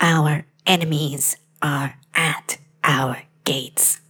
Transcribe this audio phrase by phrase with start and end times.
[0.00, 4.00] Our enemies are at our gates.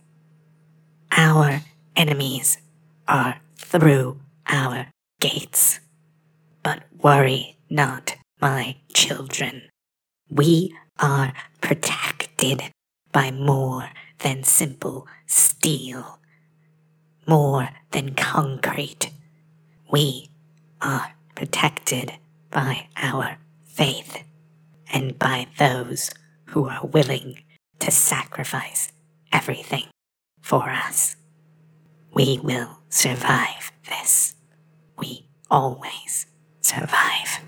[1.17, 1.61] Our
[1.95, 2.59] enemies
[3.07, 4.19] are through
[4.49, 4.89] our
[5.21, 5.79] gates.
[6.63, 9.63] But worry not, my children.
[10.29, 12.63] We are protected
[13.13, 16.19] by more than simple steel,
[17.29, 19.11] more than concrete.
[19.91, 20.31] We
[20.83, 22.13] are protected
[22.51, 24.26] by our faith
[24.93, 26.11] and by those
[26.47, 27.43] who are willing
[27.81, 28.93] to sacrifice
[29.33, 29.85] everything
[30.41, 31.17] for us.
[32.15, 34.37] We will survive this.
[34.99, 36.27] We always
[36.61, 37.41] survive.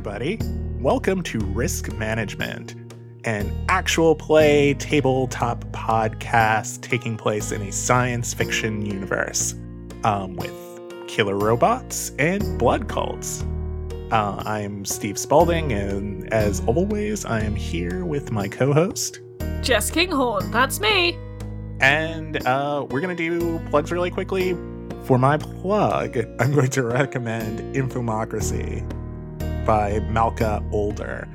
[0.00, 0.38] Everybody.
[0.78, 2.74] Welcome to Risk Management,
[3.24, 9.54] an actual play tabletop podcast taking place in a science fiction universe
[10.04, 10.54] um, with
[11.06, 13.44] killer robots and blood cults.
[14.10, 19.20] Uh, I'm Steve Spalding, and as always, I am here with my co host.
[19.60, 21.18] Jess Kinghorn, that's me.
[21.80, 24.56] And uh, we're going to do plugs really quickly.
[25.04, 28.82] For my plug, I'm going to recommend Infomocracy
[29.64, 31.28] by Malka Older.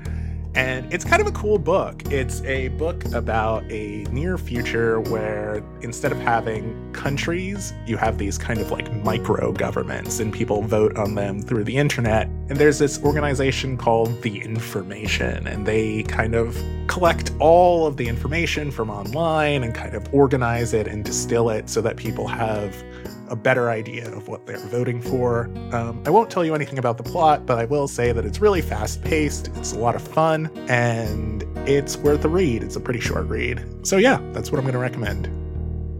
[0.56, 2.02] And it's kind of a cool book.
[2.09, 8.38] It's a book about a near future where instead of having countries, you have these
[8.38, 12.28] kind of like micro governments and people vote on them through the internet.
[12.48, 16.57] And there's this organization called The Information, and they kind of
[16.88, 21.69] collect all of the information from online and kind of organize it and distill it
[21.69, 22.81] so that people have
[23.30, 25.46] a better idea of what they're voting for.
[25.72, 28.40] Um, I won't tell you anything about the plot, but I will say that it's
[28.40, 32.63] really fast paced, it's a lot of fun, and it's worth a read.
[32.63, 33.63] It's a pretty short read.
[33.86, 35.28] So, yeah, that's what I'm going to recommend.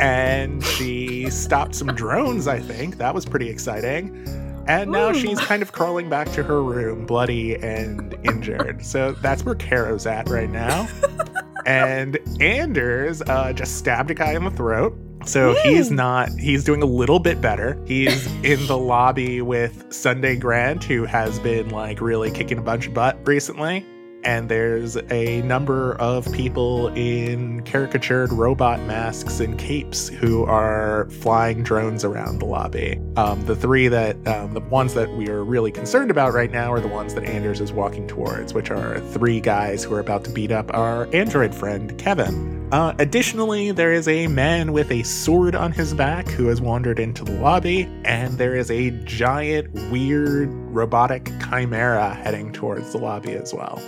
[0.00, 2.96] And she stopped some drones, I think.
[2.98, 4.24] That was pretty exciting.
[4.68, 5.14] And now Ooh.
[5.14, 8.84] she's kind of crawling back to her room, bloody and injured.
[8.84, 10.88] So that's where Caro's at right now.
[11.66, 14.96] and Anders uh, just stabbed a guy in the throat.
[15.24, 17.80] So he's not, he's doing a little bit better.
[17.86, 22.86] He's in the lobby with Sunday Grant, who has been like really kicking a bunch
[22.86, 23.84] of butt recently.
[24.26, 31.62] And there's a number of people in caricatured robot masks and capes who are flying
[31.62, 33.00] drones around the lobby.
[33.16, 36.72] Um, the three that, um, the ones that we are really concerned about right now
[36.72, 40.24] are the ones that Anders is walking towards, which are three guys who are about
[40.24, 42.68] to beat up our android friend, Kevin.
[42.72, 46.98] Uh, additionally, there is a man with a sword on his back who has wandered
[46.98, 53.32] into the lobby, and there is a giant, weird, robotic chimera heading towards the lobby
[53.34, 53.80] as well.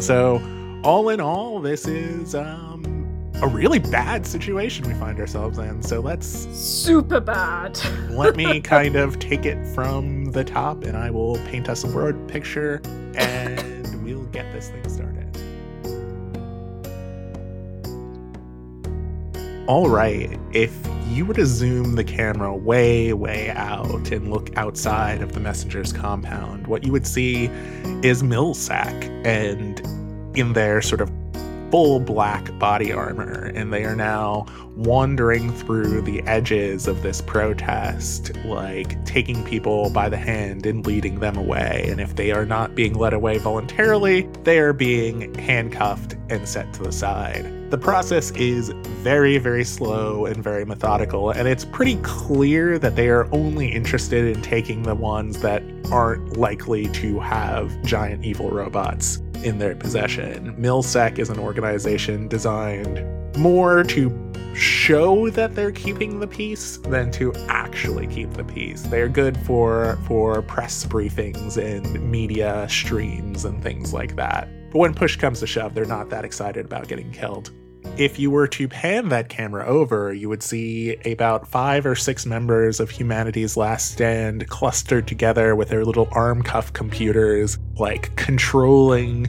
[0.00, 0.40] So,
[0.82, 2.84] all in all, this is um,
[3.42, 5.82] a really bad situation we find ourselves in.
[5.82, 7.78] So let's Super bad.
[8.10, 11.88] let me kind of take it from the top, and I will paint us a
[11.88, 12.80] word picture,
[13.14, 15.13] and we'll get this thing started.
[19.66, 20.76] All right, if
[21.08, 25.90] you were to zoom the camera way, way out and look outside of the messenger's
[25.90, 27.46] compound, what you would see
[28.02, 29.80] is Milsec and
[30.36, 31.10] in their sort of
[31.70, 34.44] full black body armor, and they are now
[34.76, 41.20] wandering through the edges of this protest, like taking people by the hand and leading
[41.20, 41.86] them away.
[41.88, 46.70] And if they are not being led away voluntarily, they are being handcuffed and set
[46.74, 47.63] to the side.
[47.74, 48.68] The process is
[49.02, 54.36] very, very slow and very methodical, and it's pretty clear that they are only interested
[54.36, 55.60] in taking the ones that
[55.90, 60.54] aren't likely to have giant evil robots in their possession.
[60.54, 63.04] Milsec is an organization designed
[63.36, 68.82] more to show that they're keeping the peace than to actually keep the peace.
[68.82, 74.48] They're good for for press briefings and media streams and things like that.
[74.70, 77.50] But when push comes to shove, they're not that excited about getting killed.
[77.96, 82.26] If you were to pan that camera over, you would see about five or six
[82.26, 89.28] members of humanity's last stand clustered together with their little arm cuff computers, like controlling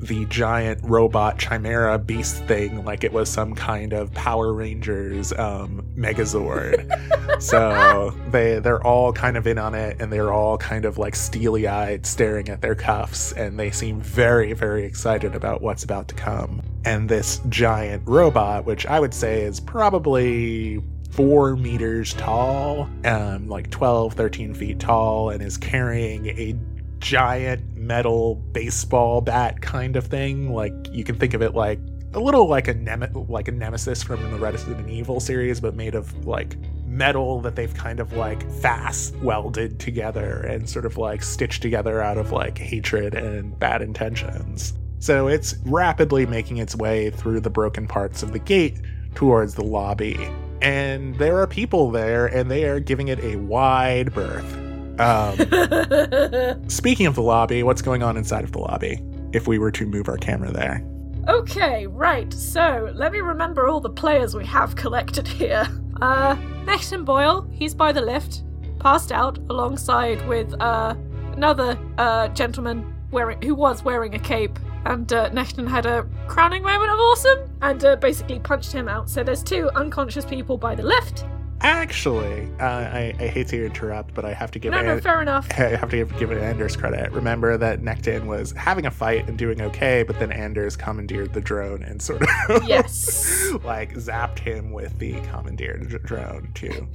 [0.00, 5.86] the giant robot chimera beast thing like it was some kind of Power Rangers um,
[5.96, 7.42] Megazord.
[7.42, 11.16] so they they're all kind of in on it, and they're all kind of like
[11.16, 16.08] steely eyed, staring at their cuffs, and they seem very very excited about what's about
[16.08, 16.62] to come.
[16.86, 20.80] And this giant robot, which I would say is probably
[21.10, 26.54] four meters tall, um, like 12, 13 feet tall, and is carrying a
[27.00, 30.52] giant metal baseball bat kind of thing.
[30.52, 31.80] Like you can think of it like
[32.14, 35.96] a little like a nem- like a nemesis from the Resident Evil series, but made
[35.96, 41.22] of like metal that they've kind of like fast welded together and sort of like
[41.22, 44.72] stitched together out of like hatred and bad intentions.
[44.98, 48.80] So it's rapidly making its way through the broken parts of the gate
[49.14, 50.16] towards the lobby.
[50.62, 54.56] And there are people there, and they are giving it a wide berth.
[54.98, 59.02] Um, speaking of the lobby, what's going on inside of the lobby?
[59.32, 60.82] If we were to move our camera there.
[61.28, 62.32] Okay, right.
[62.32, 65.68] So let me remember all the players we have collected here.
[66.00, 68.44] Uh, Nexton Boyle, he's by the lift,
[68.78, 70.94] passed out alongside with uh
[71.32, 76.62] another uh gentleman wearing who was wearing a cape, and uh, Nexton had a crowning
[76.62, 79.10] moment of awesome and uh, basically punched him out.
[79.10, 81.24] So there's two unconscious people by the left.
[81.62, 85.22] Actually, uh, I, I hate to interrupt, but I have to give No, no, fair
[85.22, 85.48] enough.
[85.58, 87.10] I have to give, give it Anders credit.
[87.12, 91.40] Remember that Nectin was having a fight and doing okay, but then Anders commandeered the
[91.40, 92.28] drone and sort of
[92.68, 93.50] Yes.
[93.64, 96.86] like zapped him with the commandeered drone to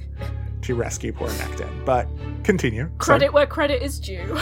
[0.62, 1.84] to rescue poor Nectin.
[1.84, 2.06] But
[2.44, 2.84] continue.
[3.00, 4.38] So- Credit where credit is due.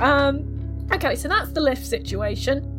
[0.00, 0.59] um,
[1.02, 2.76] okay, so that's the lift situation.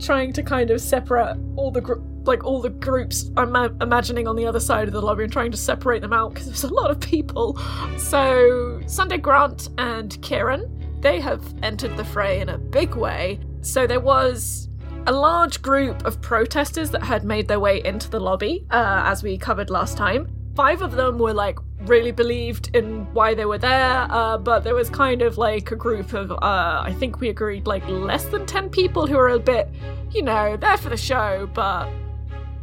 [0.00, 4.36] Trying to kind of separate all the gr- like all the groups I'm imagining on
[4.36, 6.72] the other side of the lobby and trying to separate them out because there's a
[6.72, 7.58] lot of people.
[7.98, 13.40] So Sunday Grant and Kieran, they have entered the fray in a big way.
[13.60, 14.68] So there was
[15.06, 19.22] a large group of protesters that had made their way into the lobby, uh, as
[19.22, 20.28] we covered last time.
[20.54, 24.74] Five of them were like really believed in why they were there, uh, but there
[24.74, 28.46] was kind of like a group of, uh, I think we agreed, like less than
[28.46, 29.68] 10 people who are a bit,
[30.10, 31.88] you know, there for the show, but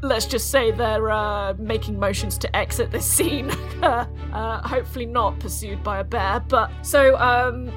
[0.01, 3.51] let's just say they're uh, making motions to exit this scene.
[3.81, 7.71] uh, hopefully not pursued by a bear, but so, um,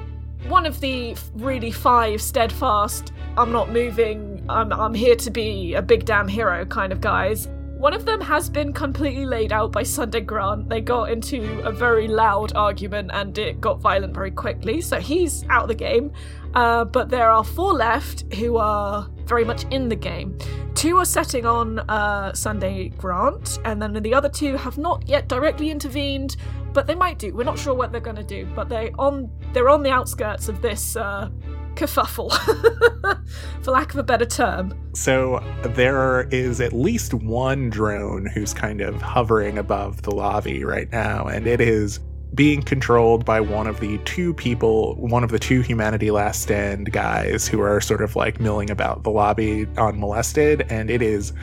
[0.47, 5.81] one of the really five steadfast, I'm not moving, I'm, I'm here to be a
[5.81, 7.47] big damn hero kind of guys.
[7.77, 10.69] One of them has been completely laid out by Sunday Grant.
[10.69, 15.43] They got into a very loud argument and it got violent very quickly, so he's
[15.49, 16.11] out of the game.
[16.53, 20.37] Uh, but there are four left who are very much in the game.
[20.73, 25.27] Two are setting on uh, Sunday Grant, and then the other two have not yet
[25.27, 26.37] directly intervened,
[26.73, 27.33] but they might do.
[27.33, 30.47] We're not sure what they're going to do, but they on they're on the outskirts
[30.47, 31.29] of this uh,
[31.75, 32.31] kerfuffle,
[33.61, 34.73] for lack of a better term.
[34.93, 40.91] So there is at least one drone who's kind of hovering above the lobby right
[40.91, 41.99] now, and it is
[42.33, 46.91] being controlled by one of the two people, one of the two Humanity Last Stand
[46.91, 51.33] guys who are sort of like milling about the lobby unmolested, and it is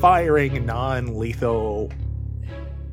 [0.00, 1.92] firing non lethal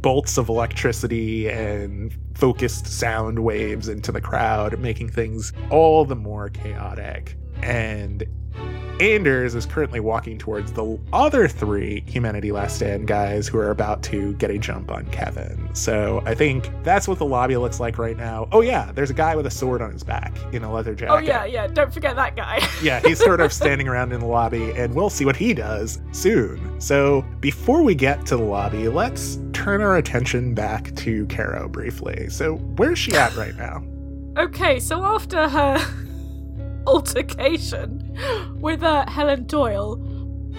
[0.01, 6.49] bolts of electricity and focused sound waves into the crowd, making things all the more
[6.49, 7.35] chaotic.
[7.61, 8.23] And
[8.99, 14.03] Anders is currently walking towards the other three Humanity Last Stand guys who are about
[14.03, 15.69] to get a jump on Kevin.
[15.73, 18.49] So I think that's what the lobby looks like right now.
[18.51, 20.95] Oh, yeah, there's a guy with a sword on his back in a leather oh,
[20.95, 21.13] jacket.
[21.13, 21.67] Oh yeah, yeah.
[21.67, 22.59] Don't forget that guy.
[22.83, 25.99] yeah, he's sort of standing around in the lobby, and we'll see what he does
[26.11, 26.79] soon.
[26.81, 32.29] So before we get to the lobby, let's turn our attention back to Caro briefly.
[32.29, 33.83] So where's she at right now?
[34.37, 35.77] okay, so after her
[36.87, 38.17] altercation
[38.61, 39.97] with uh, Helen Doyle,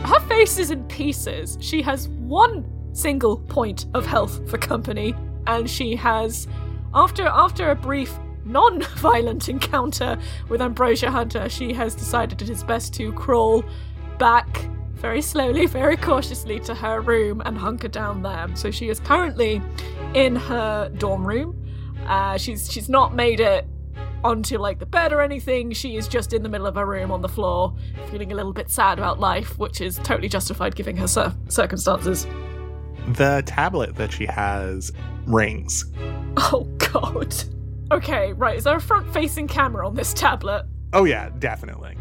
[0.05, 1.57] her face is in pieces.
[1.63, 5.15] She has one single point of health for company,
[5.47, 6.47] and she has,
[6.93, 10.19] after after a brief non-violent encounter
[10.51, 13.65] with Ambrosia Hunter, she has decided it is best to crawl
[14.19, 14.69] back
[15.01, 18.49] very slowly, very cautiously to her room and hunker down there.
[18.55, 19.63] So she is currently
[20.15, 21.57] in her dorm room.
[22.07, 23.67] Uh, she's she's not made it
[24.23, 25.73] onto like the bed or anything.
[25.73, 27.75] She is just in the middle of her room on the floor,
[28.11, 32.27] feeling a little bit sad about life, which is totally justified given her cir- circumstances.
[33.09, 34.93] The tablet that she has
[35.27, 35.87] rings.
[36.37, 37.35] Oh god.
[37.91, 38.57] Okay, right.
[38.57, 40.65] Is there a front-facing camera on this tablet?
[40.93, 41.97] Oh, yeah, definitely.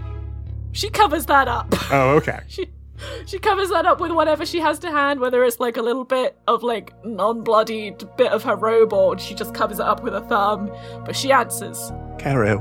[0.72, 1.74] She covers that up.
[1.92, 2.42] Oh, okay.
[2.48, 2.68] she
[3.26, 6.06] she covers that up with whatever she has to hand, whether it's like a little
[6.06, 10.16] bit of like non-bloodied bit of her robe, or she just covers it up with
[10.16, 10.72] a thumb.
[11.06, 11.92] But she answers.
[12.18, 12.58] Caro,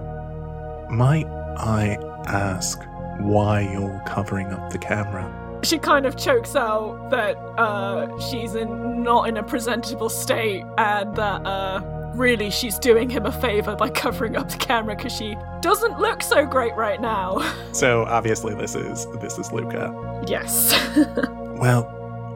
[0.91, 1.27] might
[1.57, 2.81] I ask
[3.21, 5.35] why you're covering up the camera?
[5.65, 11.17] She kind of chokes out that uh, she's in not in a presentable state, and
[11.17, 15.37] that uh, really she's doing him a favor by covering up the camera because she
[15.61, 17.39] doesn't look so great right now.
[17.73, 19.93] So obviously this is this is Luca.
[20.27, 20.75] yes.
[21.59, 21.87] Well,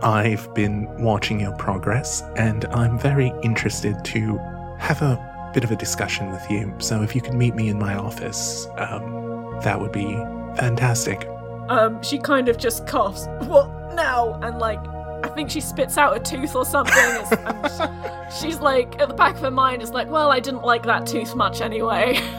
[0.03, 4.37] I've been watching your progress, and I'm very interested to
[4.79, 6.75] have a bit of a discussion with you.
[6.79, 10.15] So if you could meet me in my office, um, that would be
[10.57, 11.29] fantastic.
[11.69, 13.27] um, she kind of just coughs.
[13.47, 14.35] What now?
[14.43, 14.83] And like,
[15.23, 16.95] I think she spits out a tooth or something.
[16.97, 20.83] And she's like, at the back of her mind, is like, well, I didn't like
[20.85, 22.21] that tooth much anyway.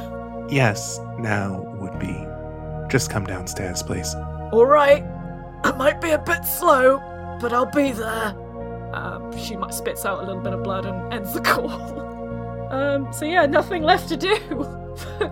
[0.50, 2.28] Yes, now would be.
[2.90, 4.14] Just come downstairs, please.
[4.52, 5.04] All right,
[5.64, 7.00] I might be a bit slow,
[7.42, 8.36] but I'll be there.
[8.94, 11.72] Um, she might spits out a little bit of blood and ends the call.
[12.72, 14.38] Um, so yeah, nothing left to do.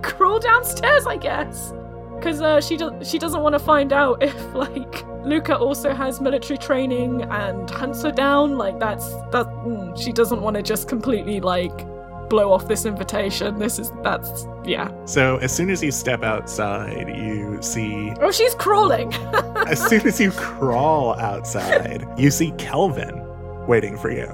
[0.02, 1.74] Crawl downstairs, I guess,
[2.16, 3.08] because uh, she does.
[3.08, 8.02] She doesn't want to find out if like Luca also has military training and hunts
[8.04, 8.58] her down.
[8.58, 9.46] Like that's that.
[9.66, 11.86] mm, she doesn't want to just completely like
[12.30, 13.60] blow off this invitation.
[13.60, 14.90] This is that's yeah.
[15.06, 19.14] So as soon as you step outside, you see Oh, she's crawling.
[19.68, 23.22] as soon as you crawl outside, you see Kelvin
[23.68, 24.28] waiting for you.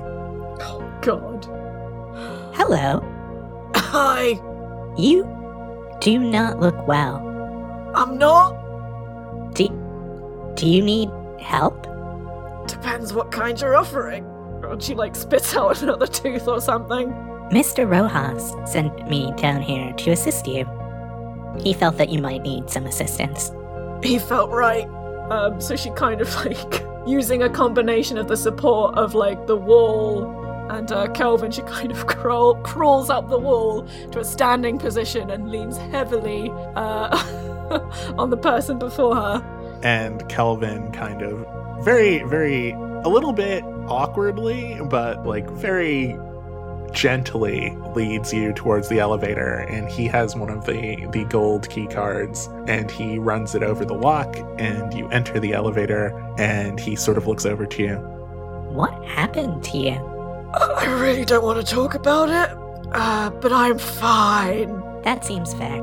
[0.62, 1.46] Oh god.
[2.56, 3.02] Hello.
[3.76, 4.40] Hi.
[4.98, 5.24] You
[6.02, 7.18] do not look well.
[7.96, 8.56] I'm not.
[9.56, 9.68] Do,
[10.58, 11.10] do you need
[11.40, 11.84] help?
[12.68, 14.26] Depends what kind you're offering.
[14.64, 17.10] Or she like spits out another tooth or something.
[17.52, 17.90] Mr.
[17.90, 20.68] Rojas sent me down here to assist you.
[21.60, 23.52] He felt that you might need some assistance.
[24.04, 24.88] He felt right.
[25.32, 29.56] Um, so she kind of like using a combination of the support of like the
[29.56, 34.78] wall and uh, Kelvin, she kind of crawl, crawls up the wall to a standing
[34.78, 37.16] position and leans heavily uh,
[38.18, 39.57] on the person before her.
[39.84, 41.46] And Kelvin kind of
[41.84, 46.18] very, very, a little bit awkwardly, but like very
[46.94, 51.86] gently leads you towards the elevator and he has one of the the gold key
[51.88, 56.96] cards and he runs it over the lock and you enter the elevator and he
[56.96, 57.96] sort of looks over to you
[58.72, 59.92] What happened to you?
[60.54, 62.58] I really don't want to talk about it,
[62.94, 64.82] uh, but I'm fine.
[65.04, 65.82] That seems fair.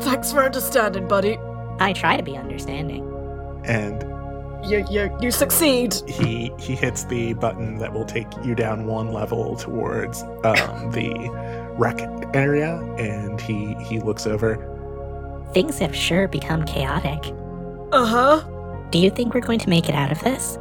[0.00, 1.38] Thanks for understanding, buddy.
[1.80, 3.15] I try to be understanding.
[3.66, 4.02] And
[4.68, 5.94] You, you, you succeed.
[6.08, 11.12] he he hits the button that will take you down one level towards um, the
[11.78, 12.00] rec
[12.34, 14.56] area and he he looks over
[15.52, 17.32] Things have sure become chaotic.
[17.92, 18.40] Uh huh.
[18.90, 20.58] Do you think we're going to make it out of this?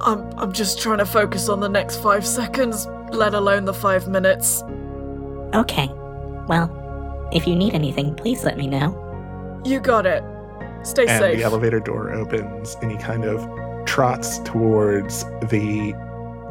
[0.00, 4.08] I'm, I'm just trying to focus on the next five seconds, let alone the five
[4.08, 4.62] minutes.
[5.54, 5.88] Okay.
[6.48, 8.96] Well, if you need anything, please let me know.
[9.64, 10.24] You got it.
[10.82, 11.36] Stay and safe.
[11.36, 13.46] the elevator door opens and he kind of
[13.86, 15.94] trots towards the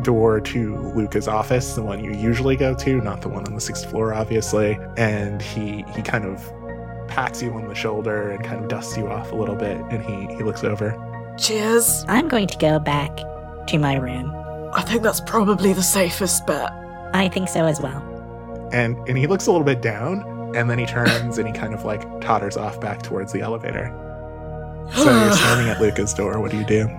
[0.03, 3.61] door to Luca's office, the one you usually go to, not the one on the
[3.61, 4.79] sixth floor, obviously.
[4.97, 6.41] And he he kind of
[7.07, 10.03] pats you on the shoulder and kind of dusts you off a little bit, and
[10.03, 10.95] he he looks over.
[11.37, 12.05] Cheers.
[12.07, 13.17] I'm going to go back
[13.67, 14.33] to my room.
[14.73, 16.71] I think that's probably the safest bet.
[17.13, 18.01] I think so as well.
[18.71, 20.21] And and he looks a little bit down,
[20.55, 23.93] and then he turns and he kind of like totters off back towards the elevator.
[24.95, 26.39] So you're standing at Luca's door.
[26.39, 26.89] What do you do?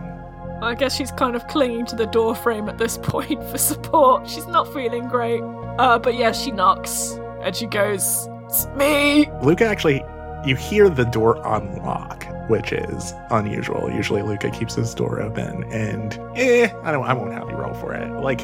[0.63, 4.29] I guess she's kind of clinging to the door frame at this point for support.
[4.29, 5.43] She's not feeling great.
[5.79, 9.31] Uh, but yeah, she knocks and she goes, It's me!
[9.43, 10.05] Luca actually,
[10.45, 13.91] you hear the door unlock, which is unusual.
[13.91, 17.75] Usually Luca keeps his door open, and eh, I don't, I won't have you roll
[17.75, 18.11] for it.
[18.21, 18.41] Like,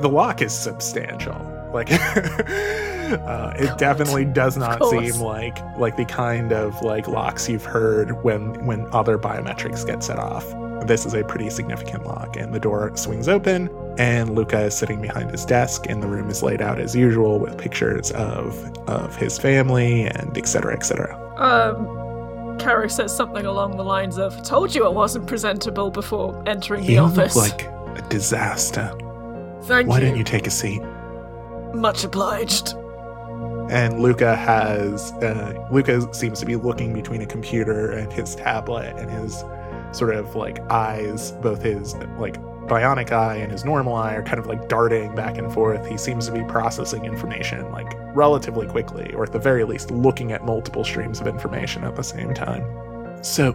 [0.00, 1.34] the lock is substantial.
[1.72, 7.64] Like, uh, it definitely does not seem like like the kind of like locks you've
[7.64, 10.44] heard when when other biometrics get set off.
[10.86, 13.68] This is a pretty significant lock, and the door swings open,
[13.98, 17.38] and Luca is sitting behind his desk, and the room is laid out as usual
[17.40, 18.54] with pictures of
[18.88, 20.74] of his family and etc.
[20.74, 21.16] etc.
[21.38, 26.86] Um, Caro says something along the lines of, Told you I wasn't presentable before entering
[26.86, 27.36] the You office.
[27.36, 27.66] look like
[27.98, 28.90] a disaster.
[29.64, 30.06] Thank Why you.
[30.06, 30.80] don't you take a seat?
[31.76, 32.74] Much obliged.
[33.70, 38.94] and Luca has uh, Luca seems to be looking between a computer and his tablet
[38.96, 39.44] and his
[39.92, 44.38] sort of like eyes, both his like bionic eye and his normal eye are kind
[44.38, 45.86] of like darting back and forth.
[45.86, 50.32] He seems to be processing information like relatively quickly, or at the very least looking
[50.32, 52.64] at multiple streams of information at the same time.
[53.22, 53.54] So,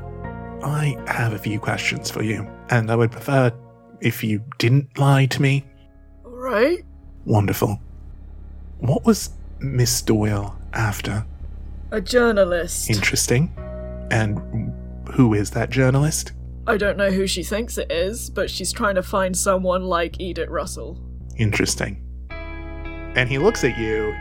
[0.64, 3.52] I have a few questions for you, and I would prefer
[4.00, 5.66] if you didn't lie to me.
[6.26, 6.84] Alright.
[7.26, 7.80] Wonderful.
[8.82, 11.24] What was Miss Doyle after?
[11.92, 12.90] A journalist.
[12.90, 13.54] Interesting.
[14.10, 14.74] And
[15.12, 16.32] who is that journalist?
[16.66, 20.20] I don't know who she thinks it is, but she's trying to find someone like
[20.20, 21.00] Edith Russell.
[21.38, 22.04] Interesting.
[22.32, 24.16] And he looks at you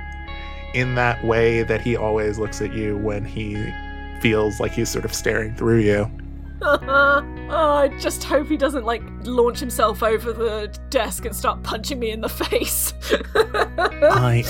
[0.74, 3.72] in that way that he always looks at you when he
[4.20, 6.10] feels like he's sort of staring through you.
[6.62, 11.98] Oh, I just hope he doesn't like launch himself over the desk and start punching
[11.98, 12.94] me in the face.
[13.34, 14.44] I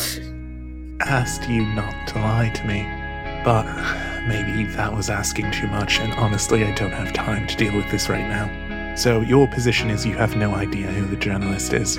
[1.01, 2.83] asked you not to lie to me,
[3.45, 3.65] but
[4.27, 7.91] maybe that was asking too much, and honestly, I don't have time to deal with
[7.91, 8.95] this right now.
[8.97, 11.97] So, your position is you have no idea who the journalist is.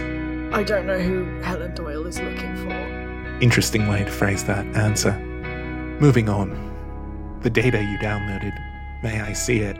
[0.53, 3.39] I don't know who Helen Doyle is looking for.
[3.41, 5.17] Interesting way to phrase that answer.
[5.99, 6.69] Moving on.
[7.41, 8.53] The data you downloaded.
[9.01, 9.77] May I see it?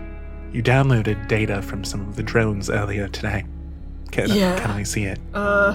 [0.52, 3.46] You downloaded data from some of the drones earlier today.
[4.12, 4.60] Can, Yeah.
[4.60, 5.20] can I see it?
[5.34, 5.74] Uh,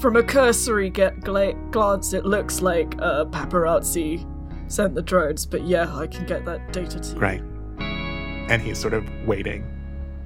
[0.00, 4.26] from a cursory get gla- glance, it looks like uh, paparazzi
[4.70, 7.18] sent the drones, but yeah, I can get that data to you.
[7.18, 7.40] Great.
[7.78, 9.64] And he's sort of waiting.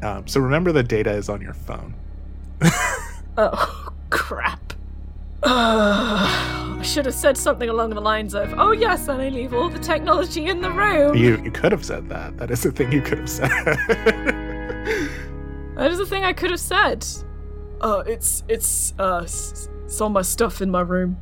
[0.02, 1.94] Um, so remember the data is on your phone.
[3.38, 4.72] Oh, crap.
[5.42, 9.52] Uh, I should have said something along the lines of, oh yes, and I leave
[9.54, 11.16] all the technology in the room.
[11.16, 12.36] You you could have said that.
[12.38, 13.50] That is the thing you could have said.
[15.76, 17.04] That is the thing I could have said.
[17.82, 21.18] Uh, it's, it's, uh, s- it's all my stuff in my room.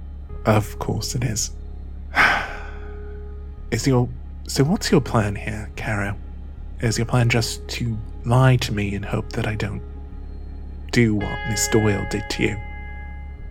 [0.46, 1.50] of course it is.
[3.72, 4.09] Is your
[4.46, 6.14] so what's your plan here, Caro?
[6.81, 9.83] Is your plan just to lie to me and hope that I don't
[10.92, 12.57] do what Miss Doyle did to you?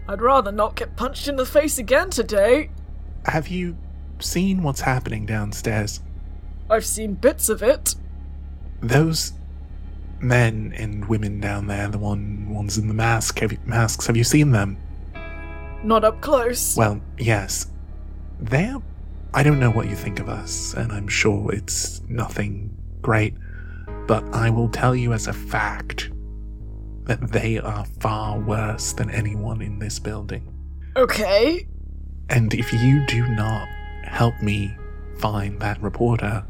[0.08, 2.70] I'd rather not get punched in the face again today.
[3.26, 3.78] Have you
[4.20, 6.02] seen what's happening downstairs?
[6.70, 7.96] I've seen bits of it.
[8.82, 9.34] Those
[10.20, 14.18] men and women down there, the one ones in the mask, have you, masks, have
[14.18, 14.78] you seen them?
[15.84, 16.76] Not up close.
[16.76, 17.68] Well, yes.
[18.40, 18.82] They're.
[19.34, 23.36] I don't know what you think of us, and I'm sure it's nothing great,
[24.08, 26.10] but I will tell you as a fact
[27.06, 30.54] that they are far worse than anyone in this building.
[30.96, 31.68] Okay.
[32.30, 33.68] And if you do not
[34.04, 34.76] help me
[35.18, 36.46] find that reporter,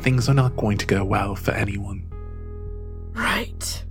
[0.00, 2.06] things are not going to go well for anyone.
[3.12, 3.84] Right.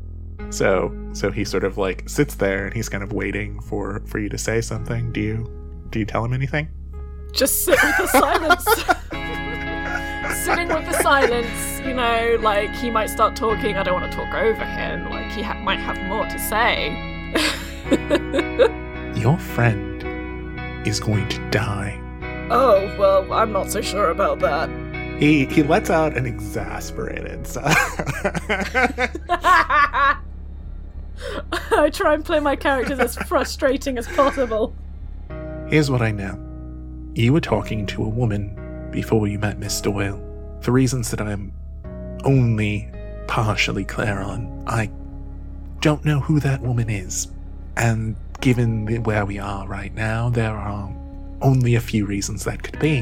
[0.49, 4.19] So, so he sort of like sits there and he's kind of waiting for for
[4.19, 5.11] you to say something.
[5.11, 6.69] Do you do you tell him anything?
[7.31, 8.65] Just sit with the silence.
[10.43, 13.77] Sitting with the silence, you know, like he might start talking.
[13.77, 15.09] I don't want to talk over him.
[15.09, 16.95] Like he ha- might have more to say.
[19.19, 21.99] Your friend is going to die.
[22.51, 24.69] oh, well, I'm not so sure about that.
[25.19, 27.73] He he lets out an exasperated sigh.
[31.71, 34.73] I try and play my characters as frustrating as possible.
[35.67, 36.39] Here's what I know.
[37.13, 38.55] You were talking to a woman
[38.91, 40.25] before you met Miss Doyle.
[40.61, 41.53] For reasons that I'm
[42.23, 42.89] only
[43.27, 44.91] partially clear on, I
[45.81, 47.27] don't know who that woman is.
[47.77, 50.93] And given where we are right now, there are
[51.41, 53.01] only a few reasons that could be,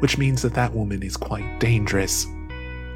[0.00, 2.26] which means that that woman is quite dangerous.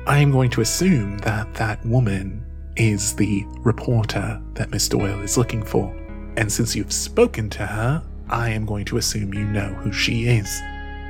[0.07, 2.45] I am going to assume that that woman
[2.77, 5.95] is the reporter that Miss Doyle is looking for.
[6.37, 10.27] And since you've spoken to her, I am going to assume you know who she
[10.27, 10.61] is.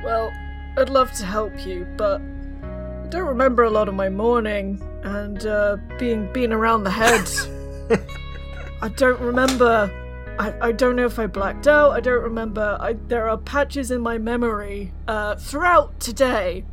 [0.03, 0.31] Well,
[0.77, 2.21] I'd love to help you, but
[3.11, 7.29] don't remember a lot of my morning and uh, being being around the head.
[8.81, 9.91] I don't remember.
[10.39, 11.91] I, I don't know if I blacked out.
[11.91, 12.77] I don't remember.
[12.79, 16.63] I, there are patches in my memory uh, throughout today.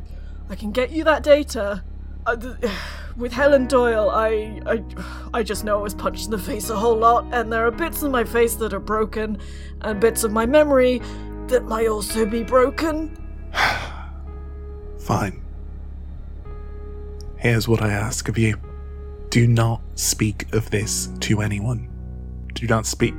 [0.49, 1.83] I can get you that data.
[2.25, 2.71] Uh, th-
[3.17, 4.83] with Helen Doyle, I, I
[5.33, 7.71] I just know I was punched in the face a whole lot, and there are
[7.71, 9.39] bits of my face that are broken,
[9.81, 11.01] and bits of my memory
[11.47, 13.17] that might also be broken.
[14.99, 15.48] Fine.
[17.39, 18.55] Here's what I ask of you
[19.29, 21.87] do not speak of this to anyone.
[22.55, 23.13] Do not speak.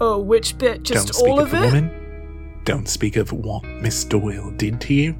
[0.00, 0.82] Oh, which bit?
[0.82, 1.66] Just Don't speak all of of the it?
[1.66, 2.60] woman.
[2.64, 5.16] Don't speak of what Miss Doyle did to you.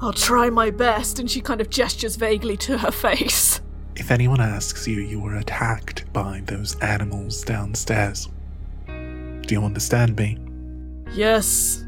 [0.00, 3.60] I'll try my best, and she kind of gestures vaguely to her face.
[3.96, 8.28] If anyone asks you, you were attacked by those animals downstairs.
[8.86, 10.38] Do you understand me?
[11.12, 11.84] Yes,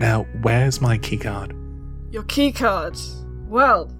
[0.00, 1.52] Now, where's my keycard?
[2.12, 2.98] your keycard.
[3.48, 3.90] Well,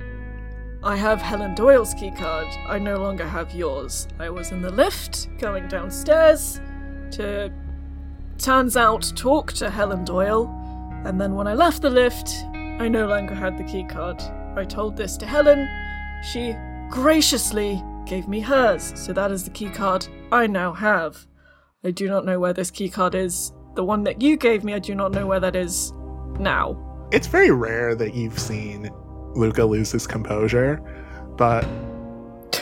[0.83, 2.57] I have Helen Doyle's keycard.
[2.69, 4.07] I no longer have yours.
[4.21, 6.61] I was in the lift going downstairs
[7.13, 7.53] to,
[8.39, 10.47] turns out, talk to Helen Doyle,
[11.05, 14.23] and then when I left the lift, I no longer had the keycard.
[14.57, 15.69] I told this to Helen.
[16.33, 16.55] She
[16.91, 21.27] graciously gave me hers, so that is the keycard I now have.
[21.83, 23.53] I do not know where this keycard is.
[23.75, 25.93] The one that you gave me, I do not know where that is
[26.39, 27.09] now.
[27.11, 28.91] It's very rare that you've seen
[29.35, 30.81] Luca lose his composure,
[31.37, 31.67] but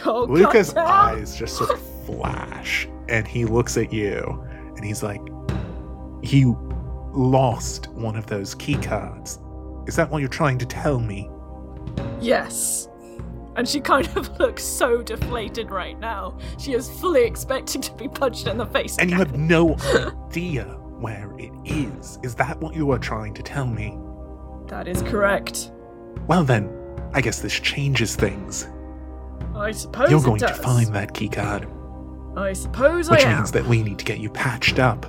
[0.04, 1.18] Oh, Luca's goddamn.
[1.18, 4.44] eyes just sort of flash, and he looks at you,
[4.76, 5.20] and he's like,
[6.22, 6.56] You
[7.12, 9.40] lost one of those key cards.
[9.86, 11.30] Is that what you're trying to tell me?
[12.20, 12.88] Yes.
[13.56, 16.36] And she kind of looks so deflated right now.
[16.58, 18.96] She is fully expecting to be punched in the face.
[18.98, 19.76] And you have no
[20.28, 20.64] idea
[21.00, 22.18] where it is.
[22.22, 23.96] Is that what you are trying to tell me?
[24.68, 25.72] That is correct.
[26.26, 26.70] Well, then,
[27.12, 28.68] I guess this changes things.
[29.54, 31.66] I suppose You're going to find that key card,
[32.36, 33.36] I suppose which I am.
[33.38, 35.06] means that we need to get you patched up.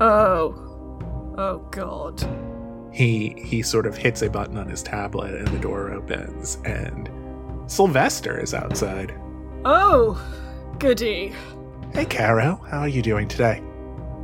[0.00, 0.62] Oh.
[1.38, 2.22] Oh god.
[2.92, 7.10] he he sort of hits a button on his tablet and the door opens and
[7.70, 9.14] Sylvester is outside.
[9.64, 10.20] Oh.
[10.78, 11.32] Goody.
[11.92, 13.62] Hey Caro, how are you doing today?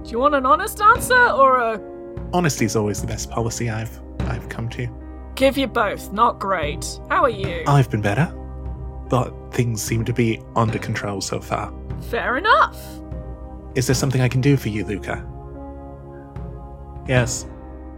[0.04, 1.80] Do you want an honest answer or a
[2.32, 4.88] Honesty's always the best policy I've I've come to.
[5.34, 6.12] Give you both?
[6.12, 6.98] Not great.
[7.08, 7.62] How are you?
[7.66, 8.26] I've been better,
[9.08, 11.72] but things seem to be under control so far.
[12.10, 12.78] Fair enough.
[13.74, 15.26] Is there something I can do for you, Luca?
[17.08, 17.46] Yes,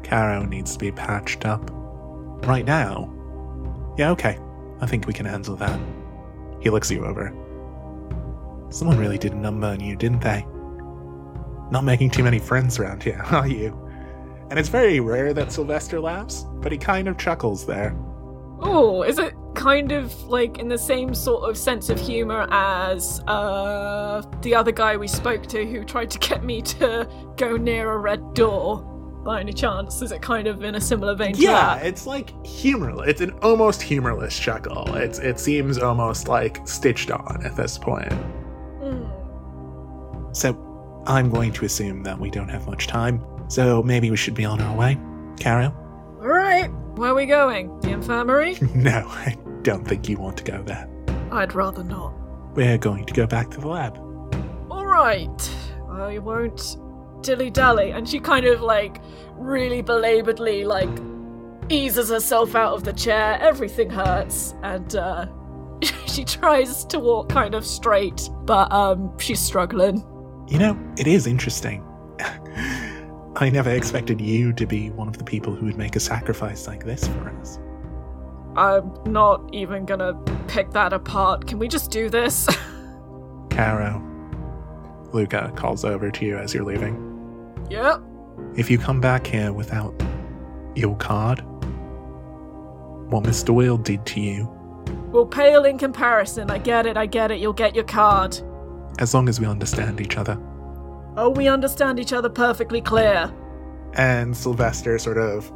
[0.02, 1.70] Caro needs to be patched up.
[2.46, 3.10] Right now?
[3.98, 4.38] Yeah, okay.
[4.80, 5.80] I think we can handle that.
[6.60, 7.32] He looks you over.
[8.70, 10.44] Someone really did a number on you, didn't they?
[11.70, 13.83] Not making too many friends around here, are you?
[14.50, 17.96] And it's very rare that Sylvester laughs, but he kind of chuckles there.
[18.61, 23.20] Oh, is it kind of like in the same sort of sense of humor as
[23.28, 27.92] uh the other guy we spoke to who tried to get me to go near
[27.92, 28.90] a red door?
[29.24, 32.44] By any chance, is it kind of in a similar vein to Yeah, it's like
[32.44, 33.09] humorless.
[33.09, 34.94] It's an almost humorless chuckle.
[34.96, 38.12] It's it seems almost like stitched on at this point.
[38.83, 39.04] Hmm.
[40.33, 43.24] So I'm going to assume that we don't have much time.
[43.54, 44.98] So maybe we should be on our way.
[45.38, 45.72] Carol?
[46.20, 47.78] All right, where are we going?
[47.82, 48.58] The infirmary?
[48.74, 50.88] No, I don't think you want to go there.
[51.30, 52.12] I'd rather not.
[52.56, 53.96] We're going to go back to the lab.
[54.72, 55.56] All right,
[55.88, 56.78] I won't
[57.20, 57.92] dilly dally.
[57.92, 59.00] And she kind of like
[59.36, 60.90] really belaboredly like
[61.68, 63.38] eases herself out of the chair.
[63.40, 65.26] Everything hurts, and uh,
[66.06, 70.04] she tries to walk kind of straight, but um, she's struggling.
[70.48, 71.84] You know, it is interesting.
[73.36, 76.66] I never expected you to be one of the people who would make a sacrifice
[76.68, 77.58] like this for us.
[78.56, 80.14] I'm not even gonna
[80.46, 81.46] pick that apart.
[81.46, 82.46] Can we just do this?
[83.50, 84.00] Caro,
[85.12, 86.96] Luca calls over to you as you're leaving.
[87.70, 88.00] yep.
[88.56, 90.00] If you come back here without
[90.76, 91.40] your card,
[93.10, 94.50] what Miss Doyle did to you,
[95.10, 96.50] We'll pale in comparison.
[96.50, 96.96] I get it.
[96.96, 97.38] I get it.
[97.38, 98.40] You'll get your card.
[98.98, 100.36] as long as we understand each other.
[101.16, 103.33] Oh, we understand each other perfectly clear.
[103.94, 105.50] And Sylvester sort of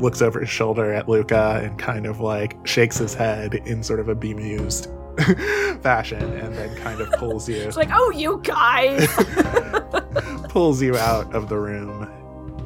[0.00, 4.00] looks over his shoulder at Luca and kind of like shakes his head in sort
[4.00, 4.88] of a bemused
[5.82, 9.06] fashion and then kind of pulls you It's like, oh, you guys.
[10.48, 12.08] pulls you out of the room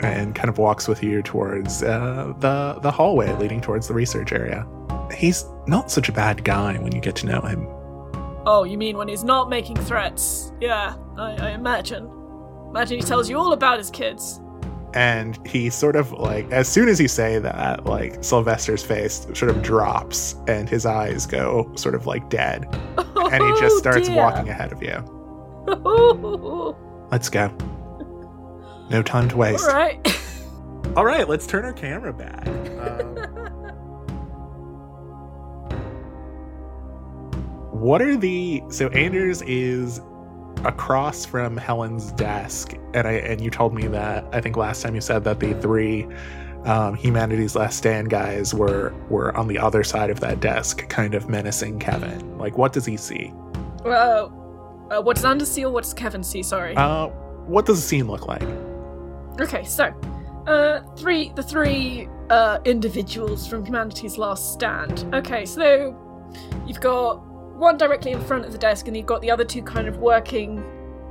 [0.01, 4.33] and kind of walks with you towards uh, the the hallway leading towards the research
[4.33, 4.67] area.
[5.13, 7.67] He's not such a bad guy when you get to know him.
[8.51, 10.53] Oh, you mean when he's not making threats?
[10.61, 12.11] Yeah, I, I imagine.
[12.71, 14.41] Imagine he tells you all about his kids.
[14.95, 19.51] and he sort of like as soon as you say that like sylvester's face sort
[19.51, 22.65] of drops and his eyes go sort of like dead
[22.97, 24.17] and he just Oh, starts dear.
[24.17, 24.97] walking ahead of you
[27.11, 27.49] let's go
[28.89, 30.21] no time to waste All right.
[30.97, 32.47] All right, let's turn our camera back.
[32.49, 33.15] Um,
[37.79, 40.01] what are the so Anders is
[40.64, 44.95] across from Helen's desk, and I and you told me that I think last time
[44.95, 46.07] you said that the three
[46.64, 51.14] um, Humanity's Last Stand guys were were on the other side of that desk, kind
[51.14, 52.37] of menacing Kevin.
[52.38, 53.33] Like, what does he see?
[53.85, 54.35] Well,
[54.91, 56.43] uh, what does Anders see or what does Kevin see?
[56.43, 56.75] Sorry.
[56.75, 57.07] Uh,
[57.47, 58.43] what does the scene look like?
[59.41, 59.95] Okay, so
[60.47, 65.09] uh three the three uh individuals from humanity's last stand.
[65.14, 65.97] Okay, so
[66.67, 67.28] you've got
[67.59, 69.99] one directly in front of the desk and you've got the other two kind of
[69.99, 70.64] working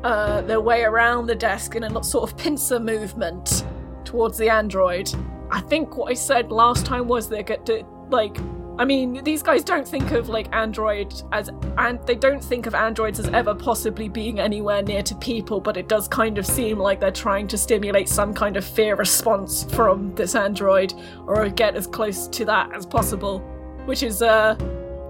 [0.04, 3.66] uh their way around the desk in a sort of pincer movement
[4.06, 5.12] towards the android.
[5.52, 8.38] I think what I said last time was they get to like
[8.80, 12.76] I mean, these guys don't think of like Android as and they don't think of
[12.76, 16.78] androids as ever possibly being anywhere near to people, but it does kind of seem
[16.78, 20.94] like they're trying to stimulate some kind of fear response from this android
[21.26, 23.40] or get as close to that as possible,
[23.86, 24.56] which is uh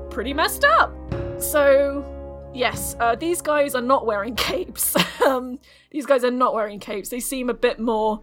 [0.10, 0.96] pretty messed up.
[1.40, 2.06] So,
[2.54, 4.96] yes, uh, these guys are not wearing capes.
[5.22, 5.60] um,
[5.92, 7.10] these guys are not wearing capes.
[7.10, 8.22] They seem a bit more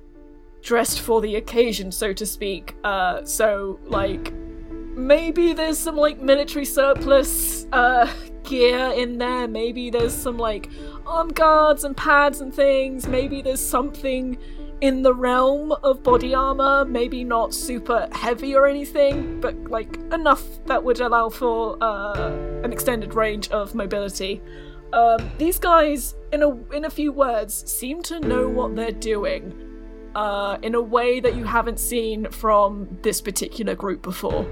[0.63, 2.75] dressed for the occasion, so to speak.
[2.85, 4.33] Uh, so, like,
[4.97, 8.09] maybe there's some like military surplus uh
[8.45, 10.71] gear in there maybe there's some like
[11.07, 14.39] arm guards and pads and things maybe there's something
[14.81, 20.43] in the realm of body armor maybe not super heavy or anything but like enough
[20.67, 22.31] that would allow for uh
[22.65, 24.43] an extended range of mobility
[24.93, 29.53] um these guys in a in a few words seem to know what they're doing
[30.15, 34.47] uh in a way that you haven't seen from this particular group before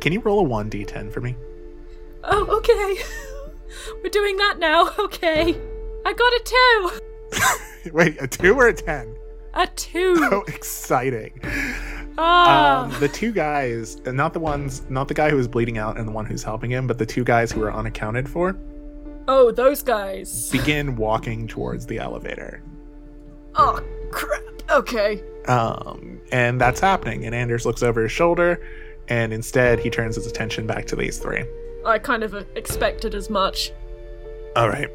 [0.00, 1.36] Can you roll a one d10 for me?
[2.24, 3.02] Oh, okay.
[4.02, 4.90] We're doing that now.
[4.98, 5.56] Okay.
[6.04, 7.90] I got a two.
[7.92, 9.14] Wait, a two or a ten?
[9.54, 10.16] A two.
[10.32, 11.38] Oh, exciting!
[12.18, 12.84] Ah.
[12.84, 15.98] Um, the two guys, and not the ones, not the guy who was bleeding out
[15.98, 18.56] and the one who's helping him, but the two guys who are unaccounted for,
[19.28, 20.50] oh, those guys.
[20.50, 22.62] begin walking towards the elevator.
[23.56, 24.42] Oh, crap.
[24.70, 25.22] Okay.
[25.46, 27.26] Um, and that's happening.
[27.26, 28.64] And Anders looks over his shoulder,
[29.08, 31.44] and instead he turns his attention back to these three.
[31.84, 33.72] I kind of uh, expected as much.
[34.54, 34.88] All right,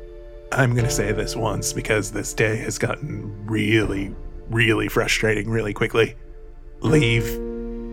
[0.52, 4.16] I'm gonna say this once because this day has gotten really,
[4.50, 6.16] really frustrating really quickly.
[6.82, 7.26] Leave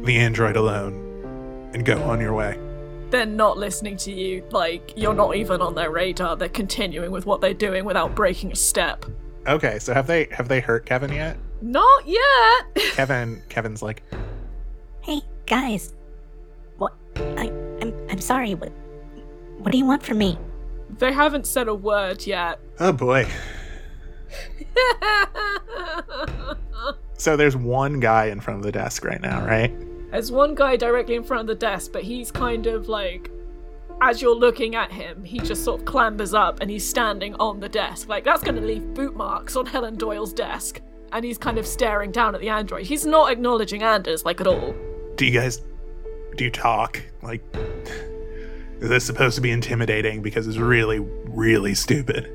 [0.05, 2.59] the android alone and go on your way.
[3.11, 4.45] They're not listening to you.
[4.51, 6.37] Like, you're not even on their radar.
[6.37, 9.05] They're continuing with what they're doing without breaking a step.
[9.47, 11.37] Okay, so have they have they hurt Kevin yet?
[11.61, 12.75] Not yet.
[12.93, 14.03] Kevin Kevin's like,
[15.03, 15.95] Hey, guys.
[16.79, 16.95] What?
[17.17, 18.55] I, I'm, I'm sorry.
[18.55, 18.73] What,
[19.59, 20.39] what do you want from me?
[20.99, 22.59] they haven't said a word yet.
[22.81, 23.27] oh boy.
[27.17, 29.47] So there's one guy in front of the desk right now, mm.
[29.47, 30.11] right?
[30.11, 33.31] There's one guy directly in front of the desk, but he's kind of like,
[34.01, 37.61] as you're looking at him, he just sort of clambers up and he's standing on
[37.61, 38.09] the desk.
[38.09, 40.81] Like, that's going to leave boot marks on Helen Doyle's desk.
[41.13, 42.87] And he's kind of staring down at the android.
[42.87, 44.75] He's not acknowledging Anders, like, at all.
[45.17, 45.63] Do you guys
[46.37, 47.01] do you talk?
[47.23, 47.45] Like
[48.81, 52.31] is this supposed to be intimidating because it's really, really stupid?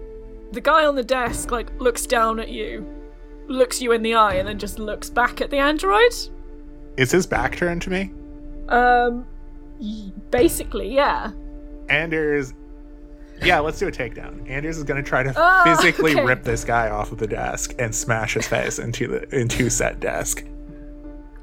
[0.52, 2.84] The guy on the desk, like, looks down at you,
[3.49, 6.13] looks you in the eye, and then just looks back at the android.
[6.97, 8.12] Is his back turned to me?
[8.69, 9.25] Um,
[10.31, 11.31] basically, yeah.
[11.89, 12.53] Anders
[13.41, 14.47] Yeah, let's do a takedown.
[14.49, 16.23] Anders is gonna try to Ah, physically okay.
[16.25, 19.99] rip this guy off of the desk and smash his face into the into said
[19.99, 20.45] desk.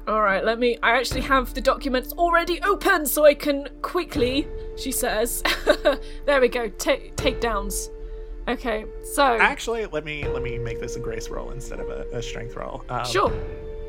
[0.07, 0.77] All right, let me.
[0.81, 4.47] I actually have the documents already open, so I can quickly.
[4.77, 5.43] She says,
[6.25, 6.69] "There we go.
[6.77, 7.89] Take takedowns."
[8.47, 12.05] Okay, so Actually, let me let me make this a grace roll instead of a,
[12.13, 12.83] a strength roll.
[12.89, 13.33] Um, sure.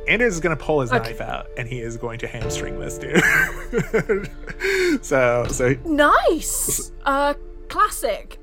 [0.08, 1.10] Anders is gonna pull his Okay.
[1.10, 3.22] knife out and he is going to hamstring this dude.
[5.04, 6.90] so so Nice.
[7.04, 7.34] Uh,
[7.68, 8.38] classic.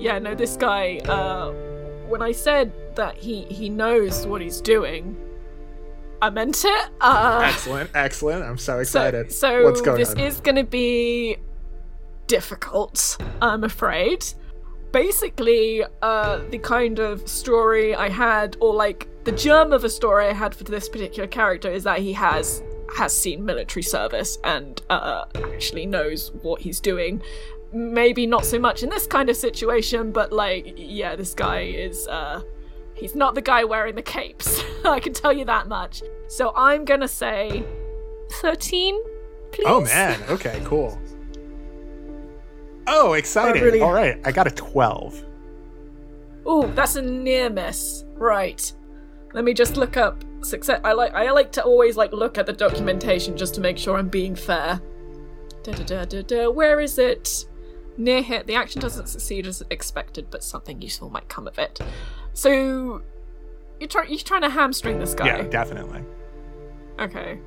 [0.00, 0.98] yeah, no, this guy.
[1.04, 1.52] Uh,
[2.08, 5.16] when I said that he he knows what he's doing,
[6.22, 6.88] I meant it.
[7.00, 8.42] Uh, excellent, excellent.
[8.44, 9.30] I'm so So, excited.
[9.32, 10.18] so What's going this on?
[10.18, 11.36] is going to be
[12.30, 14.24] difficult, I'm afraid.
[14.92, 20.26] Basically, uh, the kind of story I had, or like the germ of a story
[20.26, 22.62] I had for this particular character, is that he has
[22.96, 27.20] has seen military service and uh, actually knows what he's doing.
[27.72, 32.06] Maybe not so much in this kind of situation, but like, yeah, this guy is.
[32.06, 32.42] Uh,
[32.92, 34.62] He's not the guy wearing the capes.
[34.84, 36.02] I can tell you that much.
[36.28, 37.64] So I'm gonna say
[38.42, 38.94] 13,
[39.52, 39.66] please.
[39.66, 40.22] Oh man.
[40.28, 40.60] Okay.
[40.66, 40.98] Cool.
[42.90, 43.62] Oh, exciting!
[43.62, 45.22] really- All right, I got a twelve.
[46.46, 48.04] Ooh, that's a near miss.
[48.14, 48.72] Right.
[49.32, 50.80] Let me just look up success.
[50.84, 53.96] I like I like to always like look at the documentation just to make sure
[53.96, 54.80] I'm being fair.
[55.62, 56.48] Da da da da da.
[56.50, 57.46] Where is it?
[57.96, 58.46] Near hit.
[58.46, 61.78] The action doesn't succeed as expected, but something useful might come of it.
[62.32, 63.02] So
[63.78, 65.26] you're trying you're trying to hamstring this guy.
[65.26, 66.02] Yeah, definitely.
[66.98, 67.38] Okay.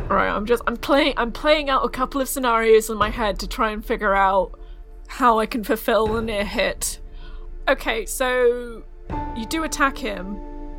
[0.00, 3.38] Alright, I'm just I'm playing I'm playing out a couple of scenarios in my head
[3.38, 4.58] to try and figure out
[5.10, 7.00] how I can fulfill the near hit.
[7.68, 8.84] Okay, so
[9.36, 10.38] you do attack him,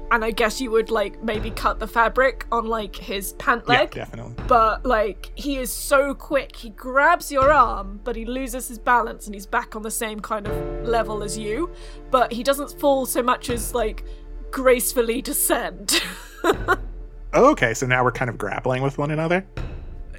[0.09, 3.95] and I guess you would like maybe cut the fabric on like his pant leg.
[3.95, 4.33] Yeah, definitely.
[4.47, 9.25] But like he is so quick, he grabs your arm, but he loses his balance
[9.25, 11.69] and he's back on the same kind of level as you.
[12.09, 14.03] But he doesn't fall so much as like
[14.49, 16.01] gracefully descend.
[17.33, 19.45] Oh, okay, so now we're kind of grappling with one another.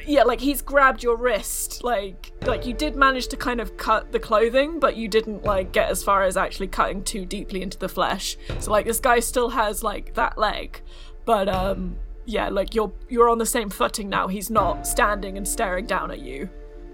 [0.07, 1.83] Yeah, like he's grabbed your wrist.
[1.85, 5.73] Like like you did manage to kind of cut the clothing, but you didn't like
[5.73, 8.37] get as far as actually cutting too deeply into the flesh.
[8.59, 10.81] So like this guy still has like that leg.
[11.25, 14.29] But um yeah, like you're you're on the same footing now.
[14.29, 16.49] He's not standing and staring down at you.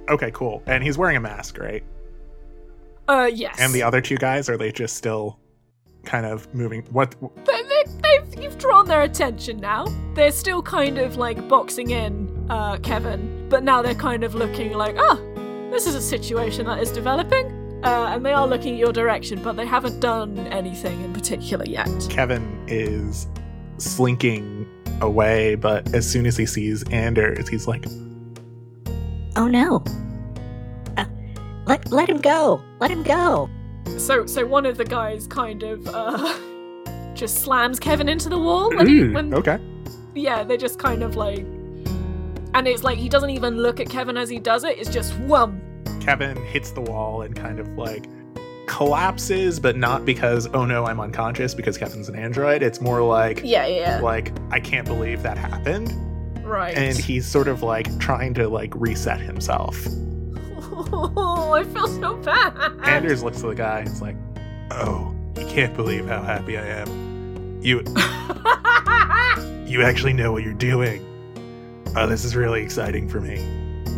[0.09, 0.63] Okay, cool.
[0.67, 1.85] And he's wearing a mask, right?
[3.09, 3.57] Uh yes.
[3.59, 5.39] And the other two guys are they just still
[6.05, 6.83] kind of moving?
[6.91, 7.15] What?
[7.45, 9.87] they, they, they've you've drawn their attention now.
[10.15, 14.73] They're still kind of like boxing in, uh, Kevin, but now they're kind of looking
[14.73, 15.17] like, ah,
[15.71, 17.55] this is a situation that is developing.
[17.85, 21.65] Uh, and they are looking at your direction, but they haven't done anything in particular
[21.65, 21.89] yet.
[22.11, 23.29] Kevin is
[23.77, 24.67] slinking
[25.01, 27.87] away, but as soon as he sees Anders, he's like,
[29.37, 29.85] Oh no.
[30.97, 31.05] Uh,
[31.67, 32.61] let let him go.
[32.81, 33.49] Let him go.
[33.97, 36.39] So, so one of the guys kind of uh,
[37.15, 38.71] just slams Kevin into the wall.
[38.71, 39.59] When he, when, okay.
[40.15, 41.47] yeah, they just kind of like,
[42.55, 44.79] and it's like he doesn't even look at Kevin as he does it.
[44.79, 45.61] It's just wham,
[46.01, 48.07] Kevin hits the wall and kind of like
[48.67, 52.63] collapses, but not because, oh no, I'm unconscious because Kevin's an android.
[52.63, 55.93] It's more like, yeah, yeah, like, I can't believe that happened.
[56.45, 56.77] right.
[56.77, 59.87] And he's sort of like trying to like reset himself.
[60.93, 62.55] Oh, I feel so bad.
[62.83, 64.17] Anders looks at the guy and is like,
[64.71, 67.61] oh, you can't believe how happy I am.
[67.63, 67.83] You,
[69.67, 71.05] you actually know what you're doing.
[71.97, 73.39] Oh, this is really exciting for me.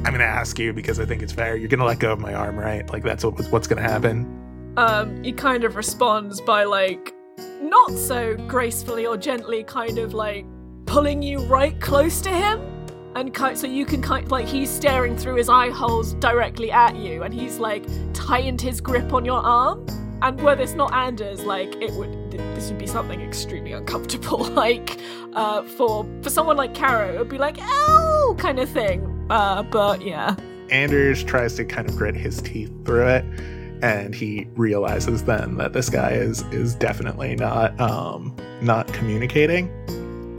[0.05, 1.57] I'm gonna ask you because I think it's fair.
[1.57, 2.89] You're gonna let go of my arm, right?
[2.91, 4.73] Like that's what, what's gonna happen.
[4.77, 7.15] um, he kind of responds by like,
[7.61, 10.47] not so gracefully or gently, kind of like
[10.87, 12.80] pulling you right close to him.
[13.15, 16.97] And ki- so you can kind like he's staring through his eye holes directly at
[16.97, 19.87] you, and he's like tightened his grip on your arm.
[20.23, 24.45] And were this not Anders, like it would, this would be something extremely uncomfortable.
[24.51, 24.99] like
[25.33, 29.27] uh, for for someone like Caro, it would be like, "Ow!" kind of thing.
[29.31, 30.37] Uh, but yeah,
[30.71, 33.25] Anders tries to kind of grit his teeth through it,
[33.83, 39.69] and he realizes then that this guy is is definitely not um not communicating.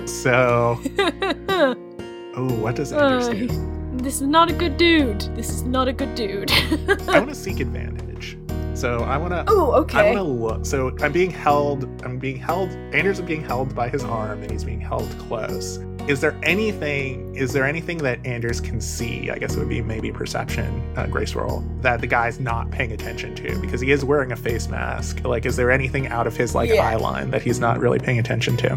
[0.08, 0.80] So,
[2.36, 3.98] oh, what does Anders Uh, do?
[3.98, 5.22] This is not a good dude.
[5.36, 6.52] This is not a good dude.
[6.52, 8.38] I want to seek advantage.
[8.74, 9.44] So I want to.
[9.48, 10.00] oh, okay.
[10.00, 10.66] I want to look.
[10.66, 11.84] So I'm being held.
[12.04, 12.70] I'm being held.
[12.94, 15.78] Anders is being held by his arm, and he's being held close.
[16.08, 17.36] Is there anything?
[17.36, 19.30] Is there anything that Anders can see?
[19.30, 22.92] I guess it would be maybe perception, uh, grace roll that the guy's not paying
[22.94, 25.24] attention to because he is wearing a face mask.
[25.26, 26.82] Like, is there anything out of his like Yeah.
[26.88, 28.74] eye line that he's not really paying attention to?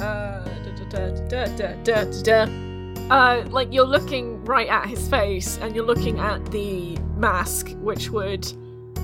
[0.00, 2.67] Uh, da, da, da, da, da, da, da.
[3.10, 8.10] Uh, like you're looking right at his face, and you're looking at the mask, which
[8.10, 8.46] would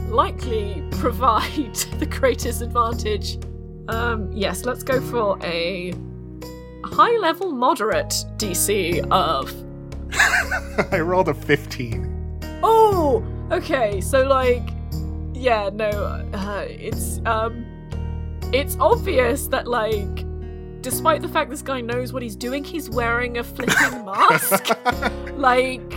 [0.09, 3.39] likely provide the greatest advantage.
[3.89, 5.93] Um, yes, let's go for a
[6.85, 9.53] high level moderate DC of
[10.93, 12.61] I rolled a 15.
[12.63, 14.01] Oh, okay.
[14.01, 14.63] So like,
[15.33, 17.65] yeah, no, uh, it's um,
[18.53, 20.24] it's obvious that like,
[20.85, 24.69] despite the fact this guy knows what he's doing, he's wearing a flipping mask.
[25.33, 25.91] like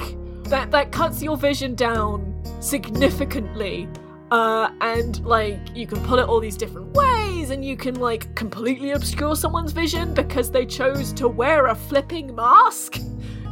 [0.45, 3.87] that that cuts your vision down significantly.
[4.31, 8.33] Uh, and like you can pull it all these different ways, and you can like
[8.35, 12.99] completely obscure someone's vision because they chose to wear a flipping mask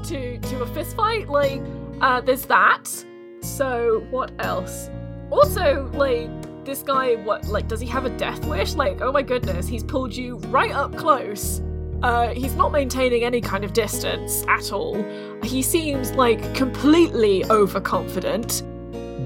[0.03, 1.27] to to a fist fight.
[1.29, 1.61] Like,
[2.01, 2.88] uh, there's that.
[3.41, 4.89] So what else?
[5.31, 6.29] Also, like
[6.66, 8.74] this guy, what like does he have a death wish?
[8.74, 11.61] Like, oh my goodness, he's pulled you right up close.
[12.03, 15.01] Uh, he's not maintaining any kind of distance at all.
[15.43, 18.63] He seems like completely overconfident.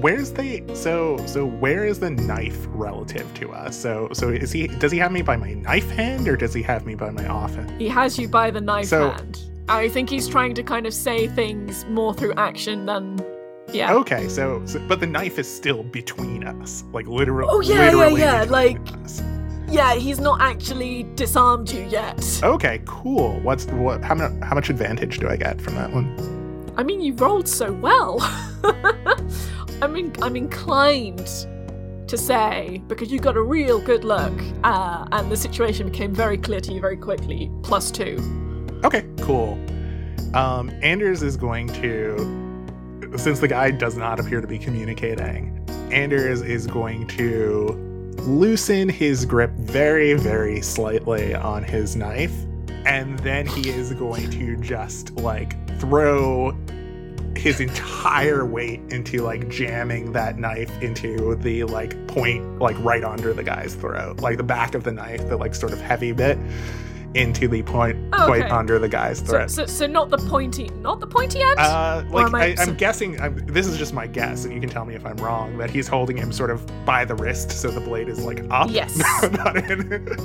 [0.00, 3.76] where's the so so where is the knife relative to us?
[3.76, 6.62] So so is he does he have me by my knife hand or does he
[6.62, 7.80] have me by my off hand?
[7.80, 9.38] He has you by the knife So- hand.
[9.68, 13.18] I think he's trying to kind of say things more through action than.
[13.72, 13.94] Yeah.
[13.94, 17.48] Okay, so, so but the knife is still between us, like literally.
[17.50, 19.22] Oh, yeah, yeah, literally yeah, between like- us.
[19.68, 22.40] Yeah, he's not actually disarmed you yet.
[22.42, 23.38] Okay, cool.
[23.40, 24.02] What's what?
[24.02, 24.32] How much?
[24.42, 26.72] How much advantage do I get from that one?
[26.76, 28.18] I mean, you rolled so well.
[29.82, 31.24] I'm in, I'm inclined
[32.08, 34.32] to say because you got a real good look,
[34.64, 37.48] uh, and the situation became very clear to you very quickly.
[37.62, 38.18] Plus two.
[38.84, 39.52] Okay, cool.
[40.34, 42.16] Um, Anders is going to,
[43.16, 47.76] since the guy does not appear to be communicating, Anders is going to
[48.18, 52.34] loosen his grip very, very slightly on his knife,
[52.86, 56.56] and then he is going to just like throw
[57.36, 63.32] his entire weight into like jamming that knife into the like point like right under
[63.32, 66.36] the guy's throat like the back of the knife the like sort of heavy bit
[67.14, 70.68] into the point Oh, point under the guy's So, throat so, so not the pointy,
[70.80, 71.58] not the pointy end.
[71.58, 74.70] uh, like I- I, I'm guessing, I'm, this is just my guess, and you can
[74.70, 75.58] tell me if I'm wrong.
[75.58, 78.70] That he's holding him sort of by the wrist, so the blade is like up.
[78.70, 78.96] Yes.
[79.32, 80.16] not in.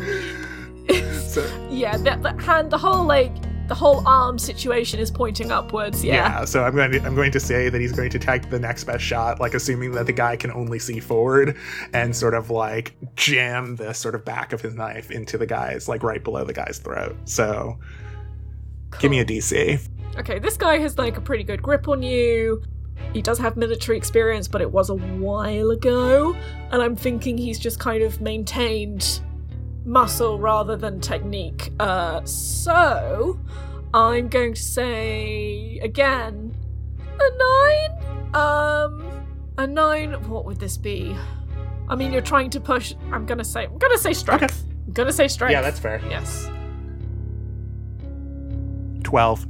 [1.27, 3.33] so, yeah, that, that hand, the whole like,
[3.67, 6.03] the whole arm situation is pointing upwards.
[6.03, 6.13] yeah.
[6.13, 6.45] Yeah.
[6.45, 8.83] So I'm going to I'm going to say that he's going to take the next
[8.83, 11.57] best shot, like assuming that the guy can only see forward,
[11.93, 15.87] and sort of like jam the sort of back of his knife into the guy's
[15.87, 17.15] like right below the guy's throat.
[17.25, 17.77] So
[18.99, 19.87] give me a DC.
[20.17, 22.63] Okay, this guy has like a pretty good grip on you.
[23.13, 26.35] He does have military experience, but it was a while ago.
[26.71, 29.21] And I'm thinking he's just kind of maintained
[29.85, 31.71] muscle rather than technique.
[31.79, 33.39] Uh, so
[33.93, 36.55] I'm going to say again
[37.19, 38.33] a nine.
[38.35, 39.25] Um,
[39.57, 40.13] a nine.
[40.29, 41.15] What would this be?
[41.87, 42.93] I mean, you're trying to push.
[43.11, 43.65] I'm gonna say.
[43.65, 44.43] I'm gonna say strength.
[44.43, 44.53] Okay.
[44.87, 45.51] I'm gonna say strength.
[45.51, 46.01] Yeah, that's fair.
[46.09, 46.49] yes.
[49.03, 49.45] Twelve.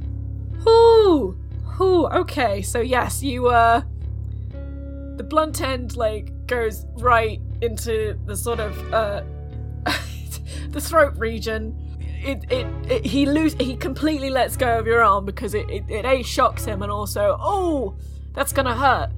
[0.68, 1.36] Ooh,
[1.80, 2.62] ooh, okay.
[2.62, 3.82] So yes, you uh
[5.16, 9.22] the blunt end like goes right into the sort of uh
[10.70, 11.76] the throat region.
[12.00, 15.84] It, it, it he lose he completely lets go of your arm because it, it,
[15.88, 17.94] it a shocks him and also oh
[18.32, 19.10] that's gonna hurt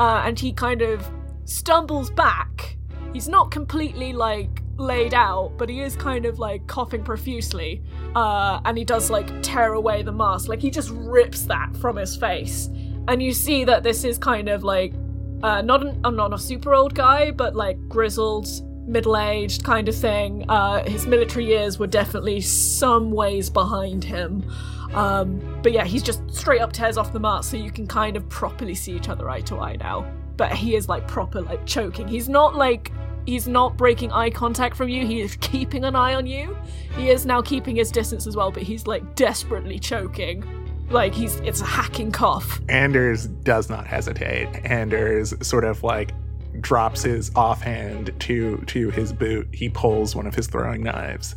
[0.00, 1.08] uh, and he kind of
[1.44, 2.76] stumbles back
[3.12, 7.84] he's not completely like laid out but he is kind of like coughing profusely
[8.16, 10.48] uh, and he does like tear away the mask.
[10.48, 12.70] Like he just rips that from his face,
[13.08, 14.94] and you see that this is kind of like
[15.42, 18.48] uh, not an, uh, not a super old guy, but like grizzled,
[18.86, 20.48] middle aged kind of thing.
[20.48, 24.48] Uh, his military years were definitely some ways behind him.
[24.94, 28.16] Um, but yeah, he's just straight up tears off the mask, so you can kind
[28.16, 30.10] of properly see each other eye to eye now.
[30.36, 32.08] But he is like proper like choking.
[32.08, 32.92] He's not like
[33.26, 35.06] he's not breaking eye contact from you.
[35.06, 36.56] He is keeping an eye on you.
[36.96, 40.44] He is now keeping his distance as well, but he's like desperately choking.
[40.88, 42.60] Like he's it's a hacking cough.
[42.68, 44.48] Anders does not hesitate.
[44.64, 46.12] Anders sort of like
[46.60, 49.48] drops his offhand to to his boot.
[49.52, 51.34] He pulls one of his throwing knives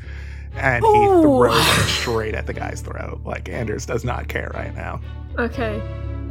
[0.56, 1.22] and he Ooh.
[1.22, 3.22] throws it straight at the guy's throat.
[3.24, 5.00] Like Anders does not care right now.
[5.38, 5.82] Okay.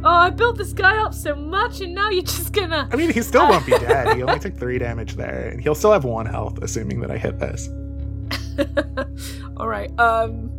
[0.03, 3.11] Oh, I built this guy up so much and now you're just gonna I mean,
[3.11, 4.15] he still won't be dead.
[4.15, 7.17] He only took three damage there, and he'll still have one health, assuming that I
[7.17, 7.67] hit this.
[9.57, 10.51] Alright, um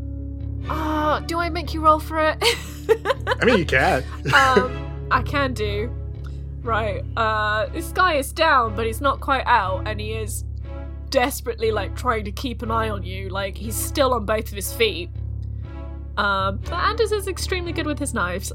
[0.69, 2.37] Ah, do I make you roll for it?
[3.41, 4.05] I mean, you can.
[4.35, 5.91] um, I can do.
[6.63, 7.05] Right.
[7.17, 10.45] Uh, this guy is down, but he's not quite out, and he is
[11.09, 13.29] desperately like trying to keep an eye on you.
[13.29, 15.11] Like he's still on both of his feet.
[16.17, 18.53] Um, but Anders is extremely good with his knives.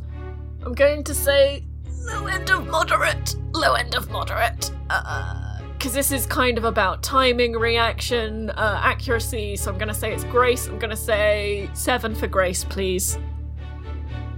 [0.64, 1.64] I'm going to say
[2.06, 3.36] low end of moderate.
[3.54, 4.72] Low end of moderate.
[4.90, 9.56] Uh, because this is kind of about timing, reaction, uh, accuracy.
[9.56, 10.68] So I'm going to say it's grace.
[10.68, 13.20] I'm going to say seven for grace, please.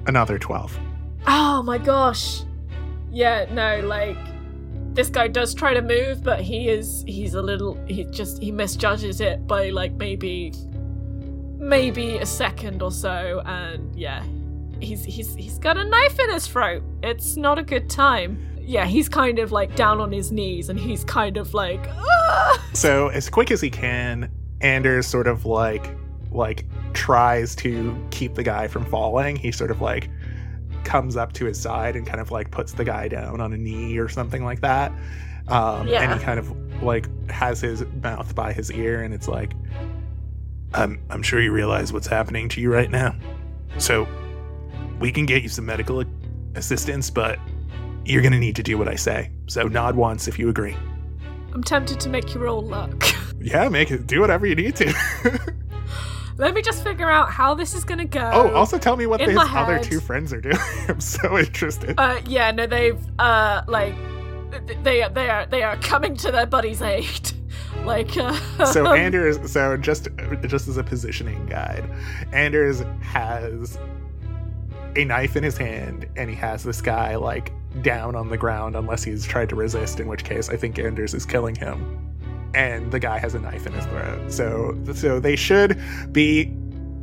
[0.08, 0.78] Another 12.
[1.28, 2.42] Oh my gosh.
[3.18, 4.16] Yeah, no, like
[4.94, 8.52] this guy does try to move, but he is he's a little he just he
[8.52, 10.54] misjudges it by like maybe
[11.58, 14.24] maybe a second or so and yeah.
[14.80, 16.84] He's he's he's got a knife in his throat.
[17.02, 18.38] It's not a good time.
[18.62, 22.70] Yeah, he's kind of like down on his knees and he's kind of like "Ah!"
[22.74, 24.30] So as quick as he can,
[24.62, 25.98] Anders sort of like
[26.30, 29.38] like tries to keep the guy from falling.
[29.38, 30.08] He sort of like
[30.88, 33.58] comes up to his side and kind of like puts the guy down on a
[33.58, 34.92] knee or something like that.
[35.50, 36.02] Um, Yeah.
[36.02, 39.52] And he kind of like has his mouth by his ear, and it's like,
[40.74, 43.16] I'm I'm sure you realize what's happening to you right now.
[43.78, 44.08] So
[45.00, 46.04] we can get you some medical
[46.56, 47.38] assistance, but
[48.06, 49.30] you're gonna need to do what I say.
[49.48, 50.76] So nod once if you agree.
[51.54, 53.04] I'm tempted to make you roll luck.
[53.40, 54.08] Yeah, make it.
[54.08, 54.94] Do whatever you need to.
[56.38, 58.30] Let me just figure out how this is gonna go.
[58.34, 59.84] oh, also tell me what his other head.
[59.84, 60.58] two friends are doing.
[60.88, 61.96] I'm so interested.
[62.00, 63.96] Uh, yeah, no, they've uh, like,
[64.68, 67.32] th- they are they are they are coming to their buddy's aid.
[67.86, 70.10] like, uh, so Anders, so just
[70.48, 71.90] just as a positioning guide,
[72.32, 73.80] Anders has
[74.96, 78.76] a knife in his hand, and he has this guy like down on the ground,
[78.76, 82.07] unless he's tried to resist, in which case I think Anders is killing him.
[82.54, 84.32] And the guy has a knife in his throat.
[84.32, 85.80] So so they should
[86.12, 86.54] be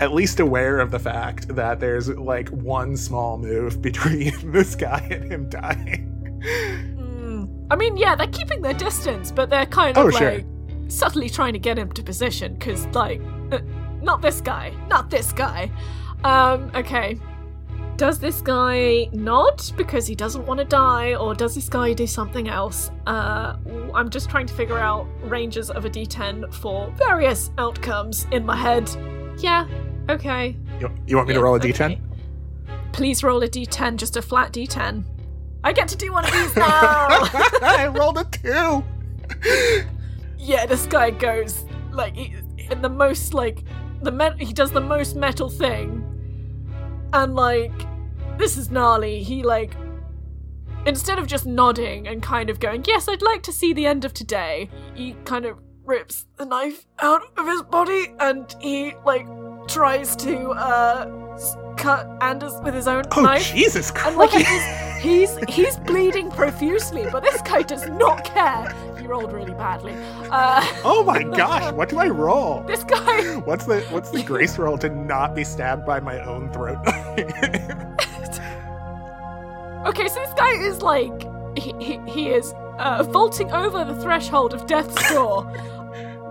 [0.01, 5.07] at least aware of the fact that there's like one small move between this guy
[5.11, 6.11] and him dying.
[6.97, 10.41] mm, I mean, yeah, they're keeping their distance, but they're kind of Oh, like sure.
[10.89, 13.21] subtly trying to get him to position because, like,
[13.53, 13.59] uh,
[14.03, 15.71] not this guy, not this guy.
[16.25, 17.19] Um, okay.
[17.97, 22.09] Does this guy nod because he doesn't want to die, or does this guy do
[22.09, 22.91] something else?
[23.07, 23.57] Uh,
[23.95, 28.57] I'm just trying to figure out ranges of a d10 for various outcomes in my
[28.57, 28.91] head.
[29.39, 29.69] Yeah,
[30.11, 30.57] okay.
[30.81, 31.71] You, you want me to Yeah, roll a okay.
[31.73, 32.01] d10?
[32.93, 35.05] Please roll a d10, just a flat d10.
[35.63, 37.09] I get to do one of these now!
[37.63, 38.85] I rolled a two.
[40.37, 43.63] yeah, this guy goes like in the most like
[44.03, 46.05] the met- he does the most metal thing,
[47.15, 47.73] and like
[48.37, 49.23] this is gnarly.
[49.23, 49.77] He like
[50.85, 54.05] instead of just nodding and kind of going, "Yes, I'd like to see the end
[54.05, 59.27] of today," he kind of rips the knife out of his body and he like
[59.69, 61.05] tries to uh
[61.77, 63.53] cut Anders with his own Oh knife.
[63.53, 64.09] Jesus Christ!
[64.09, 68.75] And like he's, he's he's bleeding profusely, but this guy does not care.
[69.05, 69.93] He rolled really badly.
[70.31, 71.75] Uh, oh my gosh!
[71.75, 72.63] What do I roll?
[72.63, 76.51] this guy, What's the what's the grace roll to not be stabbed by my own
[76.55, 76.79] throat?
[79.87, 81.13] okay, so this guy is like
[81.59, 85.45] he he, he is uh, vaulting over the threshold of death's door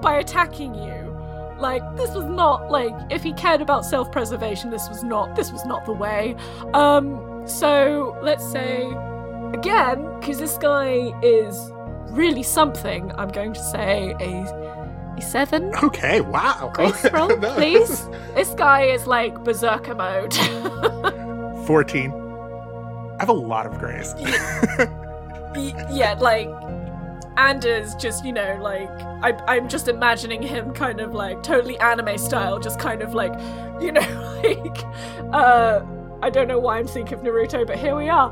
[0.02, 1.16] by attacking you.
[1.60, 5.64] Like this was not like if he cared about self-preservation, this was not this was
[5.64, 6.36] not the way.
[6.74, 8.88] Um, so let's say
[9.54, 11.72] again, because this guy is
[12.12, 13.12] really something.
[13.18, 14.64] I'm going to say a
[15.18, 15.72] a seven.
[15.84, 16.72] okay, wow.
[16.74, 17.90] Grace roll, No, this please.
[17.92, 20.34] is This guy is like berserker mode.
[21.68, 22.12] Fourteen.
[22.12, 24.14] I have a lot of grace.
[25.92, 26.50] Yeah, like
[27.38, 28.90] Anders just, you know, like
[29.24, 33.34] I I'm just imagining him kind of like totally anime style, just kind of like,
[33.82, 34.02] you know,
[34.44, 34.84] like
[35.32, 35.82] uh
[36.24, 38.32] I don't know why I'm thinking of Naruto, but here we are.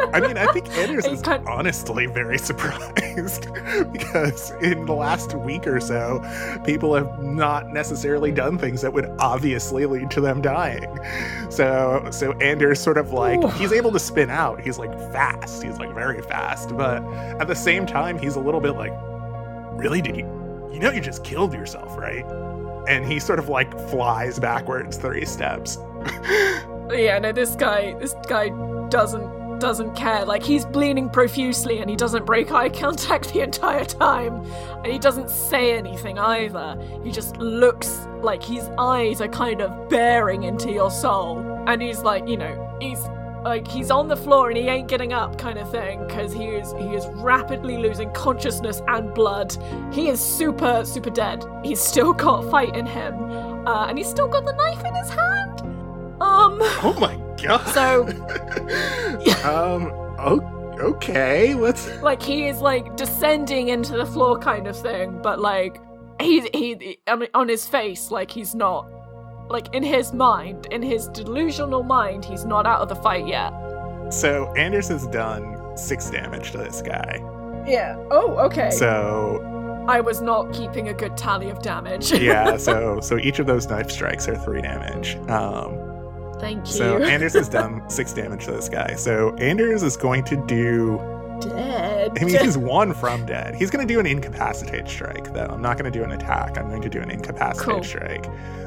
[0.00, 3.52] I mean, I think Anders is kind- honestly very surprised
[3.92, 6.22] because in the last week or so,
[6.64, 10.98] people have not necessarily done things that would obviously lead to them dying.
[11.50, 13.48] So, so Anders sort of like Ooh.
[13.48, 14.60] he's able to spin out.
[14.60, 15.62] He's like fast.
[15.62, 17.02] He's like very fast, but
[17.40, 18.92] at the same time, he's a little bit like,
[19.78, 20.00] really?
[20.00, 20.70] Did you?
[20.72, 22.24] You know, you just killed yourself, right?
[22.88, 25.78] And he sort of like flies backwards three steps.
[26.90, 28.48] yeah, no, this guy this guy
[28.88, 30.24] doesn't doesn't care.
[30.24, 34.44] Like he's bleeding profusely and he doesn't break eye contact the entire time.
[34.82, 36.78] And he doesn't say anything either.
[37.02, 41.38] He just looks like his eyes are kind of bearing into your soul.
[41.66, 42.98] And he's like, you know, he's
[43.44, 46.46] like he's on the floor and he ain't getting up kind of thing because he
[46.46, 49.54] is he is rapidly losing consciousness and blood
[49.92, 53.14] he is super super dead he's still got fight in him
[53.66, 55.73] uh, and he's still got the knife in his hand
[56.24, 57.64] um Oh my god.
[57.74, 58.06] So-
[59.44, 59.90] um.
[60.18, 60.40] Oh,
[60.80, 61.54] okay.
[61.54, 61.88] Let's.
[62.02, 65.80] like he is like descending into the floor kind of thing but like
[66.20, 68.86] he he I mean, on his face like he's not
[69.50, 73.52] like in his mind in his delusional mind he's not out of the fight yet
[74.10, 77.18] So Anders has done six damage to this guy.
[77.66, 79.42] yeah oh okay So
[79.88, 82.56] i was not keeping a good tally of damage yeah.
[82.68, 85.16] So so each of those knife strikes are three damage.
[85.28, 85.83] Um.
[86.40, 88.94] Thank you So Anders has done six damage to this guy.
[88.94, 90.98] So Anders is going to do.
[91.40, 93.54] dead I mean, he's one from dead.
[93.54, 95.46] He's going to do an incapacitate strike, though.
[95.46, 96.58] I'm not going to do an attack.
[96.58, 97.82] I'm going to do an incapacitate Cool.
[97.84, 98.26] strike.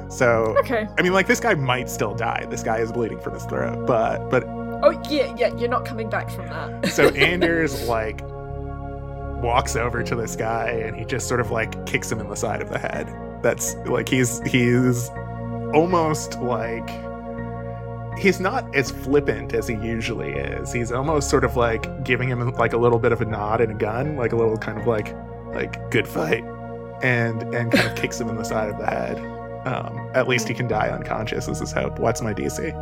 [0.10, 2.46] So okay I mean, like this guy might still die.
[2.50, 6.10] This guy is bleeding from his throat, but but oh yeah yeah you're not coming
[6.10, 8.22] back from that So Anders like
[9.42, 12.36] walks over to this guy and he just sort of like kicks him in the
[12.36, 13.08] side of the head.
[13.44, 15.10] That's like he's he's
[15.74, 16.88] almost like
[18.18, 20.72] he's not as flippant as he usually is.
[20.74, 23.72] He's almost sort of like giving him like a little bit of a nod and
[23.72, 25.16] a gun, like a little kind of like
[25.54, 26.44] like good fight,
[27.02, 29.18] and and kind of kicks him in the side of the head.
[29.68, 31.48] Um, at least he can die unconscious.
[31.48, 32.00] Is his hope.
[32.00, 32.74] What's my DC?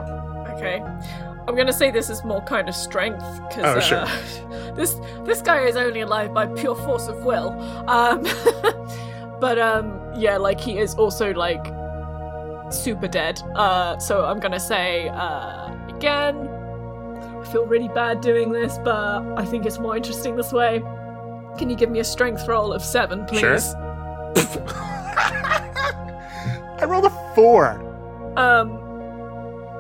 [0.56, 0.82] okay
[1.48, 4.74] I'm gonna say this is more kind of strength because Oh, uh, sure.
[4.76, 7.52] this this guy is only alive by pure force of will.
[7.88, 8.24] Um,
[9.40, 11.64] but um, yeah, like he is also like
[12.70, 13.42] super dead.
[13.56, 16.48] Uh, so I'm gonna say uh, again.
[16.48, 20.82] I feel really bad doing this, but I think it's more interesting this way.
[21.58, 23.40] Can you give me a strength roll of seven, please?
[23.42, 23.60] Sure.
[26.78, 27.82] I rolled a four.
[28.36, 28.82] Um,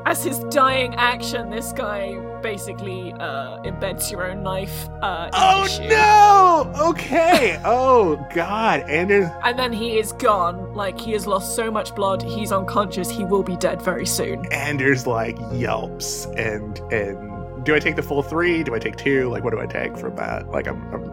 [0.05, 2.13] as his dying action, this guy
[2.45, 4.87] basically uh, embeds your own knife.
[5.01, 6.89] Uh, Oh no!
[6.89, 7.59] Okay.
[7.65, 8.81] Oh god.
[8.81, 10.73] Anders And then he is gone.
[10.75, 13.09] Like he has lost so much blood, he's unconscious.
[13.09, 14.45] He will be dead very soon.
[14.53, 18.63] Anders like yelps and and do I take the full three?
[18.63, 19.27] Do I take two?
[19.29, 20.51] Like what do I take from that?
[20.51, 21.03] Like I'm, I'm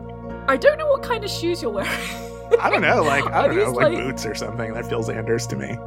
[0.51, 1.91] I don't know what kind of shoes you're wearing.
[2.61, 4.75] I don't know, like I don't know, like, like- boots or something.
[4.75, 5.79] That feels Anders to me.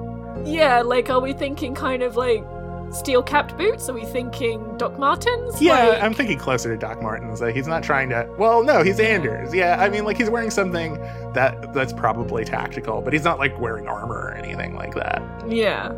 [0.43, 2.43] yeah, like are we thinking kind of like
[2.91, 3.89] steel-capped boots?
[3.89, 5.61] Are we thinking Doc Martens?
[5.61, 7.41] Yeah, Like- I'm thinking closer to Doc Martens.
[7.41, 8.27] Like he's not trying to.
[8.38, 9.53] Well, no, he's Anders.
[9.53, 10.93] Yeah, I mean, like he's wearing something
[11.33, 15.21] that that's probably tactical, but he's not like wearing armor or anything like that.
[15.47, 15.89] Yeah.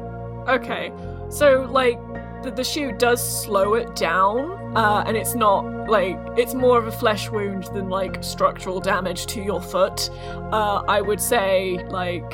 [0.47, 0.91] Okay.
[1.29, 1.99] So like
[2.43, 6.87] the, the shoe does slow it down, uh, and it's not like it's more of
[6.87, 10.09] a flesh wound than like structural damage to your foot.
[10.51, 12.33] Uh, I would say like,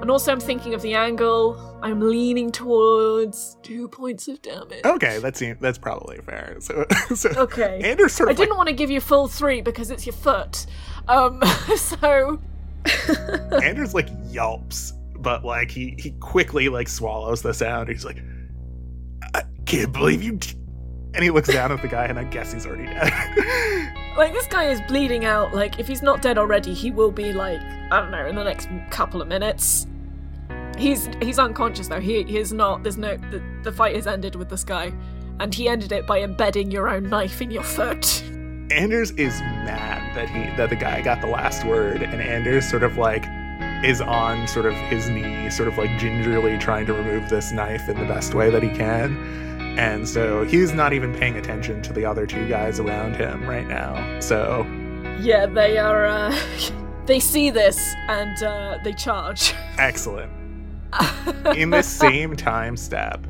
[0.00, 1.68] and also I'm thinking of the angle.
[1.82, 4.84] I'm leaning towards two points of damage.
[4.84, 6.56] Okay, that's that's probably fair.
[6.60, 7.80] So, so Okay.
[7.82, 10.12] Anders sort I of like, didn't want to give you full three because it's your
[10.14, 10.66] foot.
[11.08, 11.42] Um,
[11.76, 12.40] so
[13.62, 17.88] Anders like yelps, but like he he quickly like swallows the sound.
[17.88, 18.22] He's like,
[19.34, 20.32] I can't believe you.
[20.36, 20.54] d-"
[21.14, 23.12] And he looks down at the guy, and I guess he's already dead.
[24.16, 25.54] Like this guy is bleeding out.
[25.54, 27.60] Like if he's not dead already, he will be like
[27.90, 29.86] I don't know in the next couple of minutes.
[30.78, 32.00] He's he's unconscious though.
[32.00, 32.82] He he is not.
[32.82, 34.92] There's no the, the fight has ended with this guy,
[35.40, 38.22] and he ended it by embedding your own knife in your foot.
[38.70, 42.82] Anders is mad that he that the guy got the last word, and Anders sort
[42.82, 43.24] of like
[43.84, 47.88] is on sort of his knee, sort of like gingerly trying to remove this knife
[47.88, 49.16] in the best way that he can.
[49.78, 53.66] And so he's not even paying attention to the other two guys around him right
[53.66, 54.20] now.
[54.20, 54.64] So
[55.20, 56.06] Yeah, they are.
[56.06, 56.36] uh
[57.06, 59.54] They see this and uh they charge.
[59.78, 60.30] excellent.
[61.56, 63.26] In this same time step,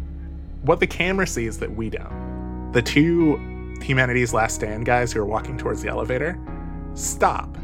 [0.62, 3.36] what the camera sees that we don't, the two
[3.82, 6.38] Humanity's Last Stand guys who are walking towards the elevator
[6.94, 7.56] stop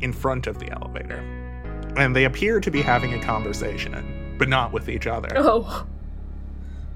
[0.00, 1.18] in front of the elevator.
[1.96, 5.28] And they appear to be having a conversation, but not with each other.
[5.36, 5.86] oh,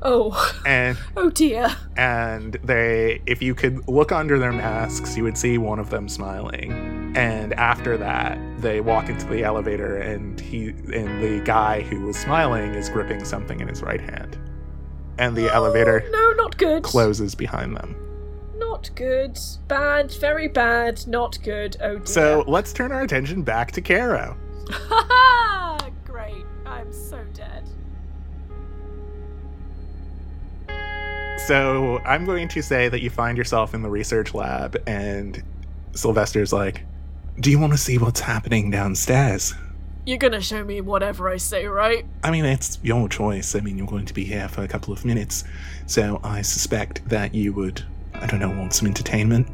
[0.03, 1.75] oh, And oh dear.
[1.97, 6.09] and they if you could look under their masks, you would see one of them
[6.09, 7.13] smiling.
[7.17, 12.17] And after that, they walk into the elevator and he and the guy who was
[12.17, 14.39] smiling is gripping something in his right hand.
[15.19, 16.83] And the oh, elevator No, not good.
[16.83, 17.97] closes behind them.
[18.59, 19.39] Not good.
[19.69, 20.13] Bad.
[20.13, 21.07] Very bad.
[21.07, 21.77] Not good.
[21.81, 22.07] Oh dear.
[22.07, 24.37] So let's turn our attention back to Caro.
[26.05, 26.45] Great.
[26.67, 27.56] I'm so dead.
[31.47, 35.41] So I'm going to say that you find yourself in the research lab, and
[35.93, 36.85] Sylvester's like,
[37.39, 39.55] Do you want to see what's happening downstairs?
[40.05, 42.05] You're gonna show me whatever I say, right?
[42.25, 43.55] I mean, it's your choice.
[43.55, 45.45] I mean, you're going to be here for a couple of minutes,
[45.87, 47.81] so I suspect that you would,
[48.15, 49.47] I don't know, want some entertainment.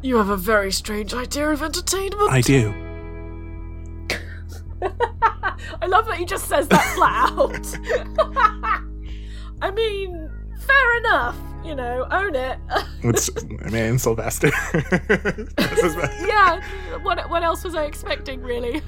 [0.00, 2.30] You have a very strange idea of entertainment.
[2.30, 2.70] I do.
[5.82, 8.80] I love that he just says that flat out.
[9.60, 10.30] I mean,
[10.64, 11.36] fair enough.
[11.64, 12.58] You know, own it.
[13.06, 13.28] It's,
[13.66, 14.50] I mean, Sylvester.
[16.26, 16.60] Yeah.
[17.02, 18.82] What what else was I expecting, really?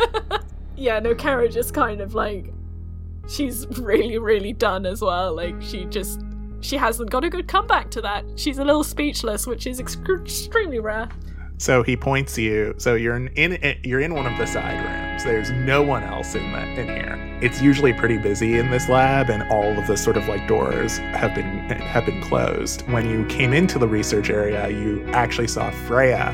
[0.76, 0.98] yeah.
[1.00, 2.52] No, Kara just kind of like
[3.28, 5.34] she's really really done as well.
[5.34, 6.20] Like she just
[6.60, 8.24] she hasn't got a good comeback to that.
[8.36, 11.08] She's a little speechless, which is ex- extremely rare.
[11.58, 12.74] so he points you.
[12.78, 15.05] So you're in, in you're in one of the side rooms.
[15.24, 17.38] There's no one else in that in here.
[17.42, 20.98] It's usually pretty busy in this lab, and all of the sort of like doors
[20.98, 22.82] have been have been closed.
[22.90, 26.28] When you came into the research area, you actually saw Freya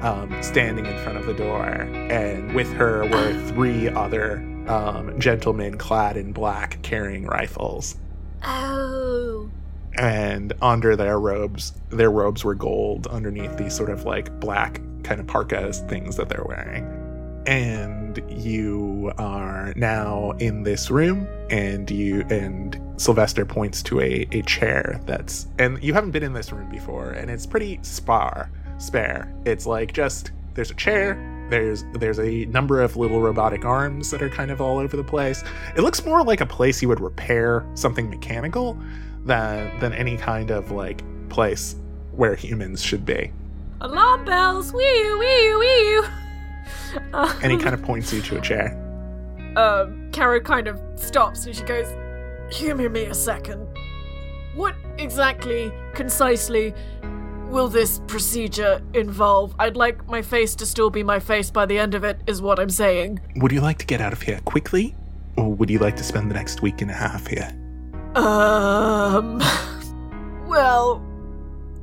[0.00, 5.78] um, standing in front of the door, and with her were three other um, gentlemen
[5.78, 7.96] clad in black carrying rifles.
[8.44, 9.50] Oh.
[9.94, 15.20] And under their robes, their robes were gold underneath these sort of like black kind
[15.20, 16.84] of parkas things that they're wearing.
[17.46, 24.42] And you are now in this room, and you and Sylvester points to a, a
[24.42, 29.32] chair that's and you haven't been in this room before, and it's pretty spar spare.
[29.44, 31.16] It's like just there's a chair,
[31.50, 35.04] There's there's a number of little robotic arms that are kind of all over the
[35.04, 35.44] place.
[35.76, 38.78] It looks more like a place you would repair something mechanical
[39.26, 41.76] than than any kind of like place
[42.12, 43.32] where humans should be.
[43.82, 44.72] Alarm bells!
[44.72, 46.02] Wee wee wee.
[47.12, 48.76] Uh, And he kind of points you to a chair.
[49.56, 51.86] um, Caro kind of stops and she goes,
[52.56, 53.66] Humor me a second.
[54.54, 56.74] What exactly, concisely,
[57.48, 59.54] will this procedure involve?
[59.58, 62.42] I'd like my face to still be my face by the end of it, is
[62.42, 63.20] what I'm saying.
[63.36, 64.94] Would you like to get out of here quickly,
[65.36, 67.50] or would you like to spend the next week and a half here?
[68.14, 69.40] Um.
[70.46, 71.02] Well,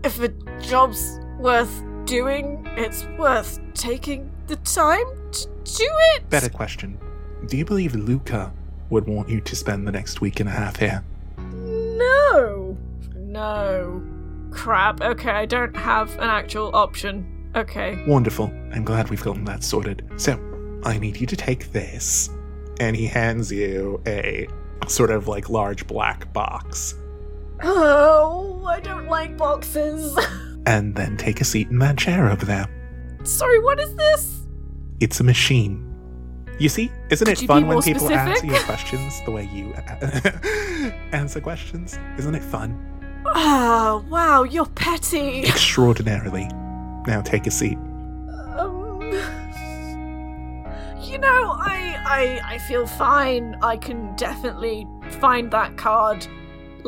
[0.03, 0.27] if a
[0.61, 6.27] job's worth doing, it's worth taking the time to do it.
[6.29, 6.99] Better question.
[7.45, 8.51] Do you believe Luca
[8.89, 11.03] would want you to spend the next week and a half here?
[11.37, 12.75] No.
[13.15, 14.03] No.
[14.49, 15.01] Crap.
[15.01, 17.51] Okay, I don't have an actual option.
[17.55, 18.03] Okay.
[18.07, 18.51] Wonderful.
[18.73, 20.03] I'm glad we've gotten that sorted.
[20.17, 20.33] So,
[20.83, 22.31] I need you to take this.
[22.79, 24.47] And he hands you a
[24.87, 26.95] sort of like large black box.
[27.61, 30.17] Oh, I don't like boxes.
[30.65, 32.67] And then take a seat in that chair over there.
[33.23, 34.38] Sorry, what is this?
[34.99, 35.85] It's a machine.
[36.59, 39.73] You see, isn't Could it fun when people answer your questions the way you
[41.13, 41.97] answer questions?
[42.17, 42.77] Isn't it fun?
[43.27, 45.43] Ah, wow, you're petty.
[45.43, 46.47] Extraordinarily.
[47.07, 47.77] Now take a seat.
[48.57, 48.99] Um,
[51.01, 53.55] you know, I, I, I feel fine.
[53.61, 54.85] I can definitely
[55.21, 56.27] find that card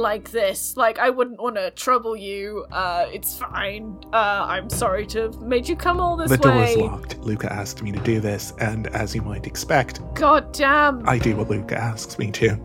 [0.01, 0.75] like this.
[0.75, 2.65] Like, I wouldn't want to trouble you.
[2.71, 3.97] Uh, it's fine.
[4.11, 6.37] Uh, I'm sorry to have made you come all this way.
[6.37, 7.17] the door is locked.
[7.19, 11.07] Luca asked me to do this, and as you might expect, God damn.
[11.07, 12.59] I do what Luca asks me to.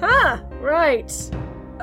[0.00, 1.12] Huh, right.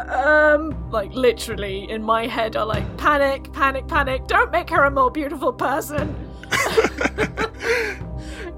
[0.09, 4.27] Um, like literally in my head are like panic, panic, panic.
[4.27, 6.13] Don't make her a more beautiful person.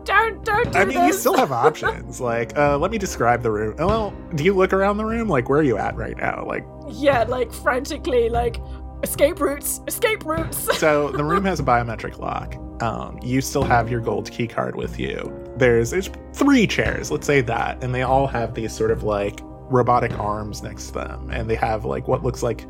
[0.07, 2.21] don't, don't do I mean, you still have options.
[2.21, 3.75] Like, uh, let me describe the room.
[3.77, 5.27] Well, do you look around the room?
[5.27, 6.45] Like, where are you at right now?
[6.45, 8.57] Like, yeah, like frantically, like
[9.03, 10.77] escape routes, escape routes.
[10.79, 12.55] so the room has a biometric lock.
[12.81, 15.33] Um, you still have your gold key card with you.
[15.57, 19.39] There's there's three chairs, let's say that, and they all have these sort of like
[19.41, 22.65] robotic arms next to them, and they have like what looks like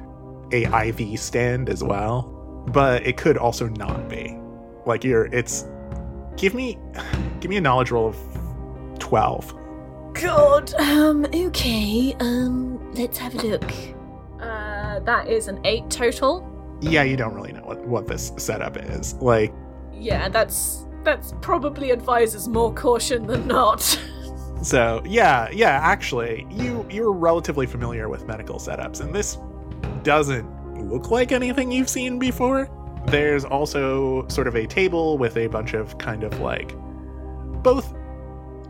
[0.52, 4.38] a IV stand as well, but it could also not be.
[4.86, 5.66] Like you're, it's
[6.38, 6.78] give me
[7.40, 9.54] give me a knowledge roll of twelve.
[10.14, 10.74] God.
[10.76, 13.72] Um, okay, um, let's have a look.
[14.42, 16.54] Uh, that is an eight total.
[16.82, 19.14] Yeah, you don't really know what what this setup is.
[19.16, 19.54] Like
[19.94, 24.00] Yeah, that's that's probably advises more caution than not.
[24.64, 25.80] So yeah, yeah.
[25.84, 29.38] Actually, you you're relatively familiar with medical setups, and this
[30.04, 30.48] doesn't
[30.90, 32.68] look like anything you've seen before.
[33.08, 36.76] There's also sort of a table with a bunch of kind of like
[37.64, 37.93] both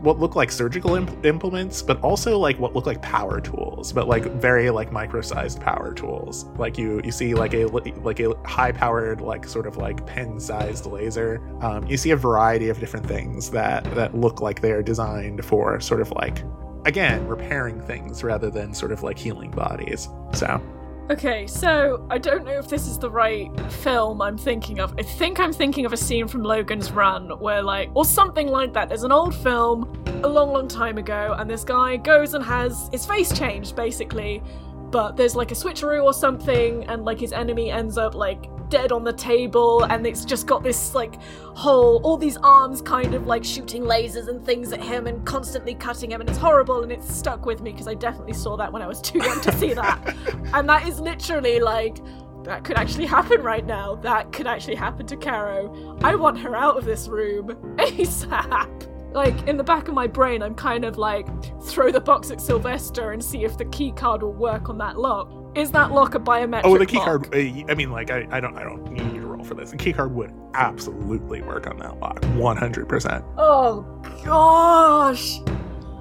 [0.00, 4.06] what look like surgical imp- implements, but also like what look like power tools, but
[4.06, 6.44] like very like micro-sized power tools.
[6.56, 11.42] Like you you see like a like a high-powered like sort of like pen-sized laser.
[11.60, 15.80] Um, you see a variety of different things that that look like they're designed for
[15.80, 16.44] sort of like
[16.84, 20.08] again repairing things rather than sort of like healing bodies.
[20.32, 20.62] So
[21.10, 24.94] Okay, so I don't know if this is the right film I'm thinking of.
[24.98, 28.74] I think I'm thinking of a scene from Logan's Run where, like, or something like
[28.74, 28.90] that.
[28.90, 32.90] There's an old film a long, long time ago, and this guy goes and has
[32.92, 34.42] his face changed, basically.
[34.90, 38.92] But there's like a switcheroo or something, and like his enemy ends up like dead
[38.92, 43.26] on the table, and it's just got this like whole, all these arms kind of
[43.26, 46.92] like shooting lasers and things at him and constantly cutting him, and it's horrible, and
[46.92, 49.52] it's stuck with me because I definitely saw that when I was too young to
[49.52, 50.14] see that.
[50.54, 51.98] And that is literally like
[52.44, 53.96] that could actually happen right now.
[53.96, 55.98] That could actually happen to Caro.
[56.02, 59.12] I want her out of this room ASAP.
[59.12, 61.26] Like in the back of my brain, I'm kind of like
[61.64, 64.98] throw the box at Sylvester and see if the key card will work on that
[64.98, 65.30] lock.
[65.54, 66.62] Is that lock a biometric?
[66.64, 67.34] Oh, the key card.
[67.34, 69.70] uh, I mean, like, I, I don't, I don't need you to roll for this.
[69.70, 73.24] The key card would absolutely work on that lock, one hundred percent.
[73.36, 73.82] Oh
[74.24, 75.40] gosh.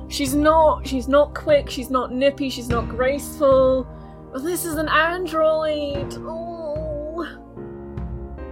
[0.09, 3.87] She's not she's not quick, she's not nippy, she's not graceful.
[4.31, 6.13] But this is an android.
[6.19, 7.27] Oh.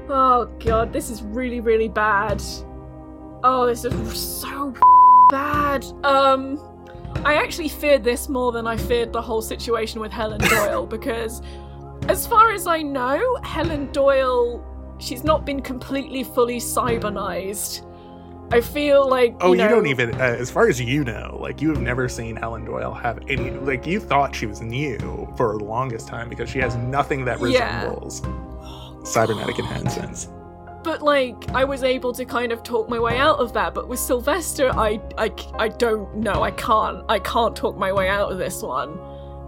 [0.10, 2.42] Oh god, this is really really bad.
[3.44, 4.74] Oh, this is so
[5.30, 5.86] bad.
[6.04, 6.60] Um
[7.24, 11.42] I actually feared this more than I feared the whole situation with Helen Doyle because
[12.08, 14.64] as far as I know, Helen Doyle
[15.00, 17.84] she's not been completely fully cybernized.
[18.52, 21.62] I feel like Oh, you, know, don't even, uh, as far as you know, like
[21.62, 23.50] you have never seen Helen Doyle have any.
[23.50, 24.98] Like you thought she was new
[25.36, 27.82] for the longest time because she has nothing that Yeah.
[27.86, 28.22] resembles
[29.04, 30.30] cybernetic enhancements.
[30.86, 33.74] But like I was able to kind of talk my way out of that.
[33.74, 36.44] But with Sylvester, I, I, I don't know.
[36.44, 37.04] I can't.
[37.10, 38.98] I can't talk my way out of this one.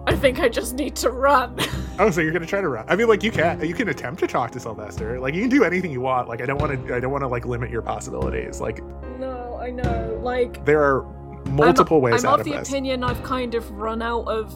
[0.08, 1.58] I think I just need to run.
[2.00, 2.86] Oh, so you're gonna try to run?
[2.88, 5.20] I mean, like you can you can attempt to talk to Sylvester.
[5.20, 6.30] Like you can do anything you want.
[6.30, 8.62] Like I don't want to I don't want to like limit your possibilities.
[8.62, 8.84] Like
[9.18, 10.20] no, I know.
[10.22, 11.02] Like there are
[11.48, 12.70] multiple I'm, ways I'm out of of the this.
[12.70, 14.54] opinion I've kind of run out of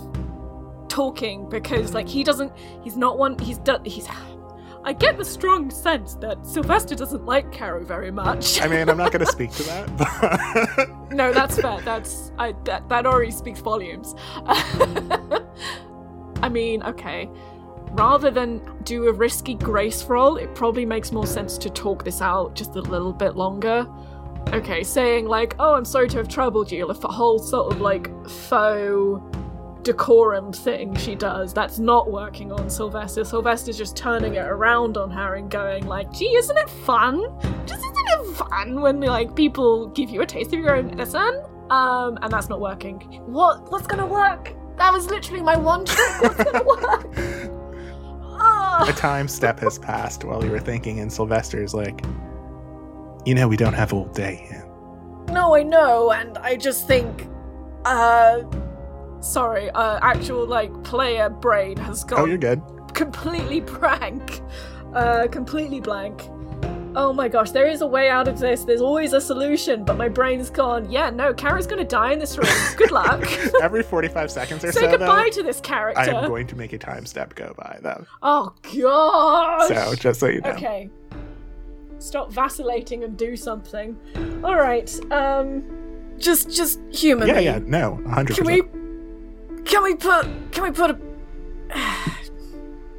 [0.88, 2.54] talking because like he doesn't.
[2.84, 3.40] He's not one.
[3.40, 3.84] He's done.
[3.86, 4.06] He's.
[4.84, 8.62] I get the strong sense that Sylvester doesn't like Caro very much.
[8.62, 11.82] I mean, I'm not gonna speak to that, but no, that's fair.
[11.82, 14.16] That's I that that already speaks volumes.
[16.42, 17.30] I mean, okay.
[17.92, 22.22] Rather than do a risky grace roll, it probably makes more sense to talk this
[22.22, 23.86] out just a little bit longer.
[24.54, 28.10] Okay, saying like, "Oh, I'm sorry to have troubled you," a whole sort of like
[28.28, 29.22] faux
[29.84, 33.24] decorum thing she does that's not working on Sylvester.
[33.24, 37.22] Sylvester's just turning it around on her and going like, "Gee, isn't it fun?
[37.66, 41.44] Just isn't it fun when like people give you a taste of your own medicine?"
[41.70, 43.00] Um, and that's not working.
[43.26, 43.72] What?
[43.72, 44.54] What's gonna work?
[44.78, 46.22] That was literally my one trick.
[46.22, 47.62] What's gonna work?
[48.88, 52.04] a time step has passed while you were thinking, and Sylvester's like,
[53.26, 54.68] you know, we don't have all day here.
[55.30, 57.28] No, I know, and I just think,
[57.86, 58.42] uh,
[59.22, 62.62] sorry, uh, actual like player brain has gone Oh, you're good.
[62.94, 64.42] completely blank.
[64.94, 66.28] Uh, completely blank.
[66.94, 68.66] Oh my gosh, there is a way out of this.
[68.66, 70.92] There's always a solution, but my brain's gone.
[70.92, 72.52] Yeah, no, Kara's gonna die in this room.
[72.76, 73.26] Good luck.
[73.64, 76.02] Every 45 seconds or Say so, Say goodbye though, to this character.
[76.02, 78.06] I am going to make a time step go by, though.
[78.22, 79.70] oh gosh.
[79.70, 80.50] So, just so you know.
[80.50, 80.90] Okay.
[82.00, 83.96] Stop vacillating and do something.
[84.44, 84.92] All right.
[85.14, 85.64] Um,
[86.18, 87.28] just just human.
[87.30, 88.36] Yeah, yeah, no, 100%.
[88.36, 88.64] Can we?
[89.66, 90.52] Can we put?
[90.52, 91.00] Can we put a?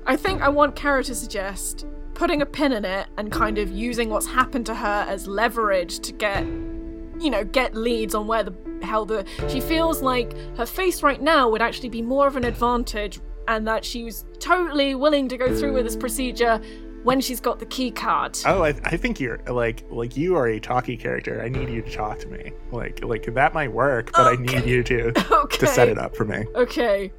[0.06, 3.70] I think I want Kara to suggest putting a pin in it and kind of
[3.70, 8.42] using what's happened to her as leverage to get, you know, get leads on where
[8.42, 9.24] the hell the.
[9.48, 13.66] She feels like her face right now would actually be more of an advantage, and
[13.66, 16.60] that she was totally willing to go through with this procedure
[17.02, 18.38] when she's got the key card.
[18.46, 21.42] Oh, I, I think you're like like you are a talky character.
[21.42, 22.52] I need you to talk to me.
[22.70, 25.58] Like like that might work, but I need you to okay.
[25.58, 26.44] to set it up for me.
[26.54, 27.12] Okay.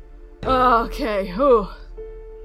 [0.44, 1.32] Okay.
[1.34, 1.68] Whew.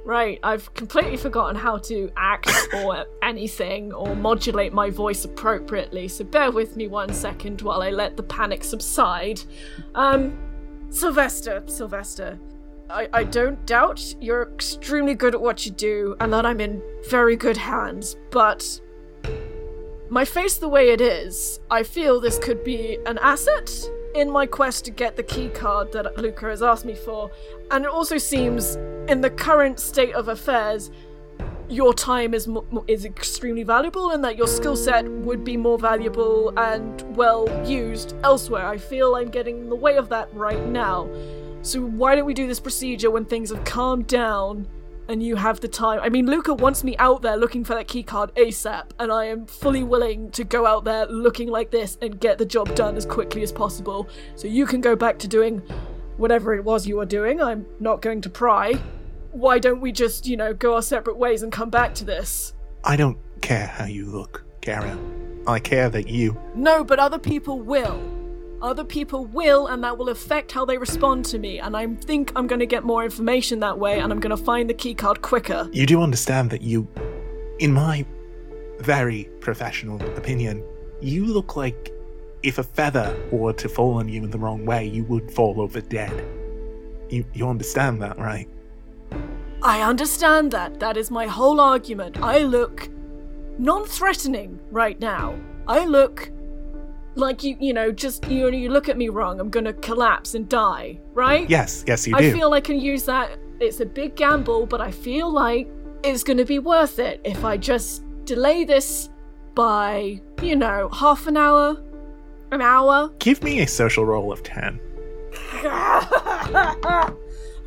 [0.04, 6.24] Right, I've completely forgotten how to act or anything or modulate my voice appropriately, so
[6.24, 9.42] bear with me one second while I let the panic subside.
[9.94, 10.38] Um,
[10.88, 12.38] Sylvester, Sylvester,
[12.90, 16.82] I, I don't doubt you're extremely good at what you do and that I'm in
[17.08, 18.80] very good hands, but
[20.08, 23.70] my face the way it is, I feel this could be an asset
[24.14, 27.30] in my quest to get the key card that Luca has asked me for.
[27.70, 28.76] And it also seems,
[29.06, 30.90] in the current state of affairs,
[31.68, 32.48] your time is
[32.86, 38.16] is extremely valuable, and that your skill set would be more valuable and well used
[38.24, 38.66] elsewhere.
[38.66, 41.06] I feel I'm getting in the way of that right now.
[41.62, 44.68] So why don't we do this procedure when things have calmed down
[45.08, 46.00] and you have the time?
[46.00, 49.46] I mean, Luca wants me out there looking for that keycard ASAP, and I am
[49.46, 53.04] fully willing to go out there looking like this and get the job done as
[53.04, 54.08] quickly as possible.
[54.36, 55.58] So you can go back to doing
[56.16, 57.40] whatever it was you were doing.
[57.42, 58.74] I'm not going to pry.
[59.32, 62.54] Why don't we just, you know, go our separate ways and come back to this?
[62.84, 64.98] I don't care how you look, Kara.
[65.46, 66.38] I care that you.
[66.54, 68.17] No, but other people will.
[68.60, 71.60] Other people will, and that will affect how they respond to me.
[71.60, 74.42] And I think I'm going to get more information that way, and I'm going to
[74.42, 75.68] find the keycard quicker.
[75.72, 76.88] You do understand that you,
[77.60, 78.04] in my
[78.80, 80.64] very professional opinion,
[81.00, 81.92] you look like
[82.42, 85.60] if a feather were to fall on you in the wrong way, you would fall
[85.60, 86.24] over dead.
[87.10, 88.48] You you understand that, right?
[89.62, 90.78] I understand that.
[90.80, 92.18] That is my whole argument.
[92.20, 92.88] I look
[93.58, 95.34] non threatening right now.
[95.66, 96.30] I look
[97.14, 100.48] like you, you know, just, you, you look at me wrong, I'm to collapse and
[100.48, 101.48] die, right?
[101.48, 102.28] Yes, yes, you do.
[102.28, 103.38] I feel I can use that.
[103.60, 105.68] It's a big gamble, but I feel like
[106.04, 109.10] it's to be worth it if I just delay this
[109.54, 111.82] by, you know, half an hour,
[112.52, 113.10] an hour.
[113.18, 114.78] Give me a social roll of ten.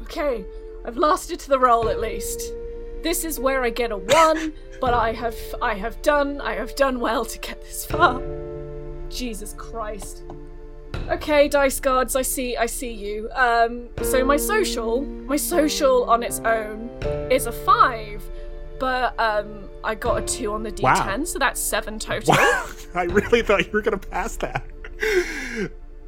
[0.04, 0.46] okay,
[0.86, 2.54] I've lasted to the roll at least.
[3.04, 6.76] This is where I get a one, but I have I have done I have
[6.76, 8.22] done well to get this far.
[9.14, 10.24] Jesus Christ.
[11.10, 13.30] Okay, dice guards, I see I see you.
[13.36, 16.90] Um so my social, my social on its own
[17.32, 18.24] is a 5,
[18.80, 21.24] but um I got a 2 on the D10, Wow.
[21.24, 22.36] so that's 7 total.
[22.36, 24.64] Wow, I really thought you were gonna pass that.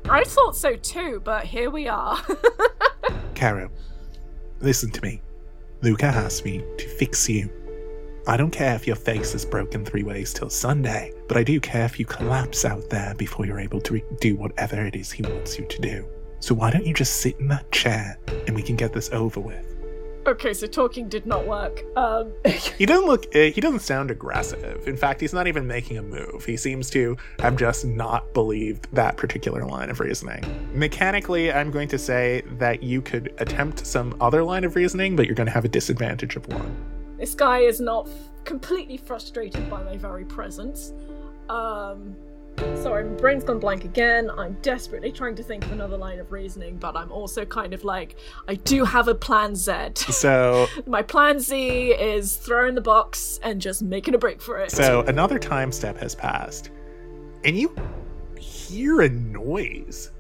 [0.10, 2.22] I thought so too, but here we are.
[3.36, 3.70] Caro,
[4.60, 5.22] listen to me.
[5.82, 7.50] Luca asked me to fix you.
[8.26, 11.60] I don't care if your face is broken three ways till Sunday, but I do
[11.60, 15.12] care if you collapse out there before you're able to re- do whatever it is
[15.12, 16.06] he wants you to do.
[16.40, 18.18] So why don't you just sit in that chair
[18.48, 19.66] and we can get this over with?
[20.26, 21.84] Okay, so talking did not work.
[21.98, 22.32] Um,
[22.78, 23.26] He doesn't look.
[23.36, 24.88] Uh, he doesn't sound aggressive.
[24.88, 26.46] In fact, he's not even making a move.
[26.46, 30.44] He seems to have just not believed that particular line of reasoning.
[30.74, 35.26] Mechanically, I'm going to say that you could attempt some other line of reasoning, but
[35.26, 36.74] you're going to have a disadvantage of one.
[37.24, 38.14] This guy is not f-
[38.44, 40.92] completely frustrated by my very presence.
[41.48, 42.18] Um,
[42.76, 44.30] sorry, my brain's gone blank again.
[44.30, 47.86] I'm desperately trying to think of another line of reasoning, but I'm also kind of
[47.86, 48.18] like,
[48.50, 49.92] I do have a plan Z.
[49.96, 54.72] So, my plan Z is throwing the box and just making a break for it.
[54.72, 56.72] so another time step has passed,
[57.46, 57.74] and you
[58.38, 60.12] hear a noise,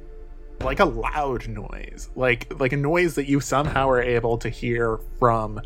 [0.61, 5.01] like a loud noise, like like a noise that you somehow are able to hear
[5.19, 5.59] from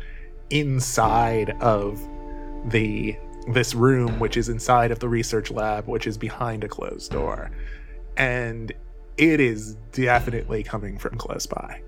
[0.50, 2.00] inside of
[2.66, 3.16] the
[3.48, 7.50] this room which is inside of the research lab which is behind a closed door
[8.16, 8.72] and
[9.16, 11.80] it is definitely coming from close by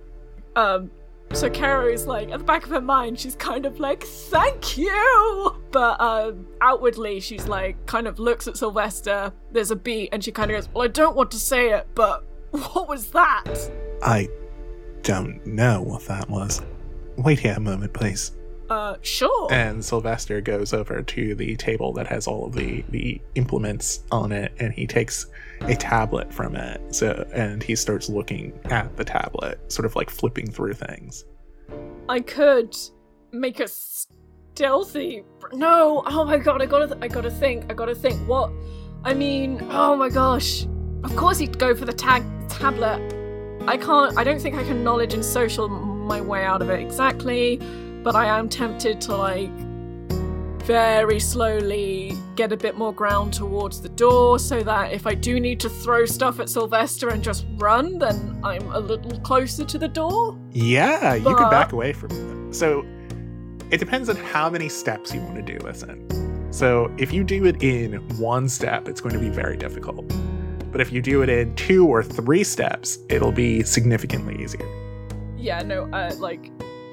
[0.56, 0.90] Um,
[1.32, 4.76] so Kara is like, at the back of her mind, she's kind of like, thank
[4.76, 5.62] you!
[5.70, 10.32] But um, outwardly, she's like, kind of looks at Sylvester, there's a beat, and she
[10.32, 13.44] kind of goes, well, I don't want to say it, but what was that?
[14.02, 14.28] i
[15.02, 16.62] don't know what that was
[17.16, 18.32] wait here a moment please
[18.70, 19.52] Uh, sure.
[19.52, 24.30] and sylvester goes over to the table that has all of the the implements on
[24.30, 25.26] it and he takes
[25.62, 30.08] a tablet from it so and he starts looking at the tablet sort of like
[30.08, 31.24] flipping through things
[32.08, 32.76] I could
[33.30, 35.22] make a stealthy.
[35.52, 38.16] No, oh my god, I gotta, th- I gotta think, I gotta think.
[38.28, 38.50] What?
[39.04, 40.66] I mean, oh my gosh.
[41.04, 42.98] Of course he'd go for the tag tablet.
[43.68, 44.18] I can't.
[44.18, 47.60] I don't think I can knowledge and social my way out of it exactly,
[48.02, 49.50] but I am tempted to like
[50.64, 55.40] very slowly get a bit more ground towards the door so that if I do
[55.40, 59.78] need to throw stuff at Sylvester and just run, then I'm a little closer to
[59.78, 60.38] the door.
[60.52, 62.54] Yeah, you can back away from it.
[62.54, 62.84] So
[63.70, 66.52] it depends on how many steps you want to do this in.
[66.52, 70.06] So if you do it in one step, it's going to be very difficult.
[70.72, 74.68] But if you do it in two or three steps, it'll be significantly easier.
[75.36, 76.50] yeah, no, uh, like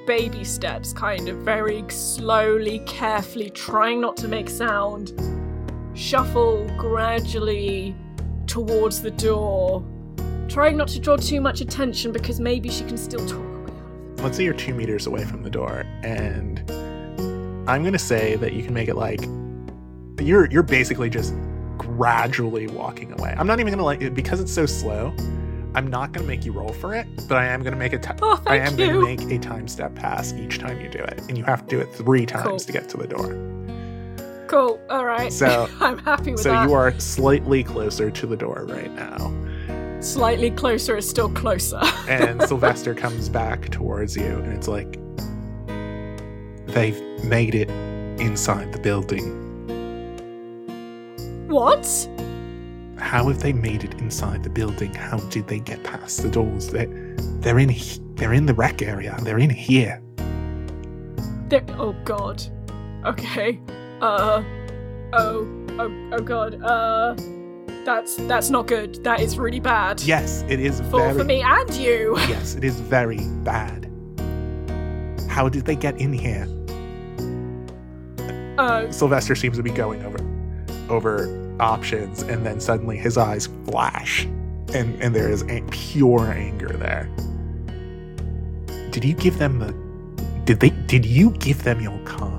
[0.08, 5.12] baby steps, kind of very slowly, carefully, trying not to make sound,
[5.92, 7.94] shuffle gradually
[8.46, 9.84] towards the door,
[10.48, 13.68] trying not to draw too much attention because maybe she can still talk.
[13.68, 14.22] it.
[14.22, 16.58] Let's say you're two meters away from the door, and
[17.68, 19.20] I'm gonna say that you can make it like
[20.18, 21.34] you're you're basically just
[21.76, 23.34] gradually walking away.
[23.36, 25.14] I'm not even gonna like because it's so slow.
[25.78, 27.98] I'm not gonna make you roll for it, but I am gonna make a.
[27.98, 28.88] T- Oh, I am you.
[28.88, 31.76] gonna make a time step pass each time you do it, and you have to
[31.76, 32.58] do it three times Cool.
[32.58, 33.28] to get to the door.
[34.48, 34.80] Cool.
[34.90, 35.32] All right.
[35.32, 36.64] So- I'm happy with So that.
[36.64, 39.32] So you are slightly closer to the door right now,
[40.00, 41.80] Slightly closer is still closer.
[42.08, 44.98] and Sylvester comes back towards you, and it's like
[46.66, 47.70] they've made it
[48.20, 49.44] inside the building.
[51.48, 51.84] what?
[52.98, 54.94] How have they made it inside the building?
[54.94, 56.68] How did they get past the doors?
[56.68, 56.86] They're,
[57.40, 57.74] they're in
[58.14, 59.16] they're in the rec area.
[59.22, 60.02] They're in here.
[61.48, 62.42] There- oh God.
[63.04, 63.60] Okay.
[64.00, 64.42] Uh.
[65.12, 65.46] Oh.
[65.78, 66.08] Oh.
[66.12, 66.60] Oh God.
[66.62, 67.14] Uh.
[67.84, 69.02] That's that's not good.
[69.04, 70.00] That is really bad.
[70.02, 72.16] Yes, it is For, very for me and you.
[72.28, 73.90] Yes, it is very bad.
[75.28, 76.46] How did they get in here?
[78.58, 78.90] Uh.
[78.90, 80.18] Sylvester seems to be going over
[80.90, 84.24] over options and then suddenly his eyes flash
[84.74, 87.08] and and there is pure anger there.
[88.90, 89.72] Did you give them the
[90.44, 92.37] did they did you give them your card?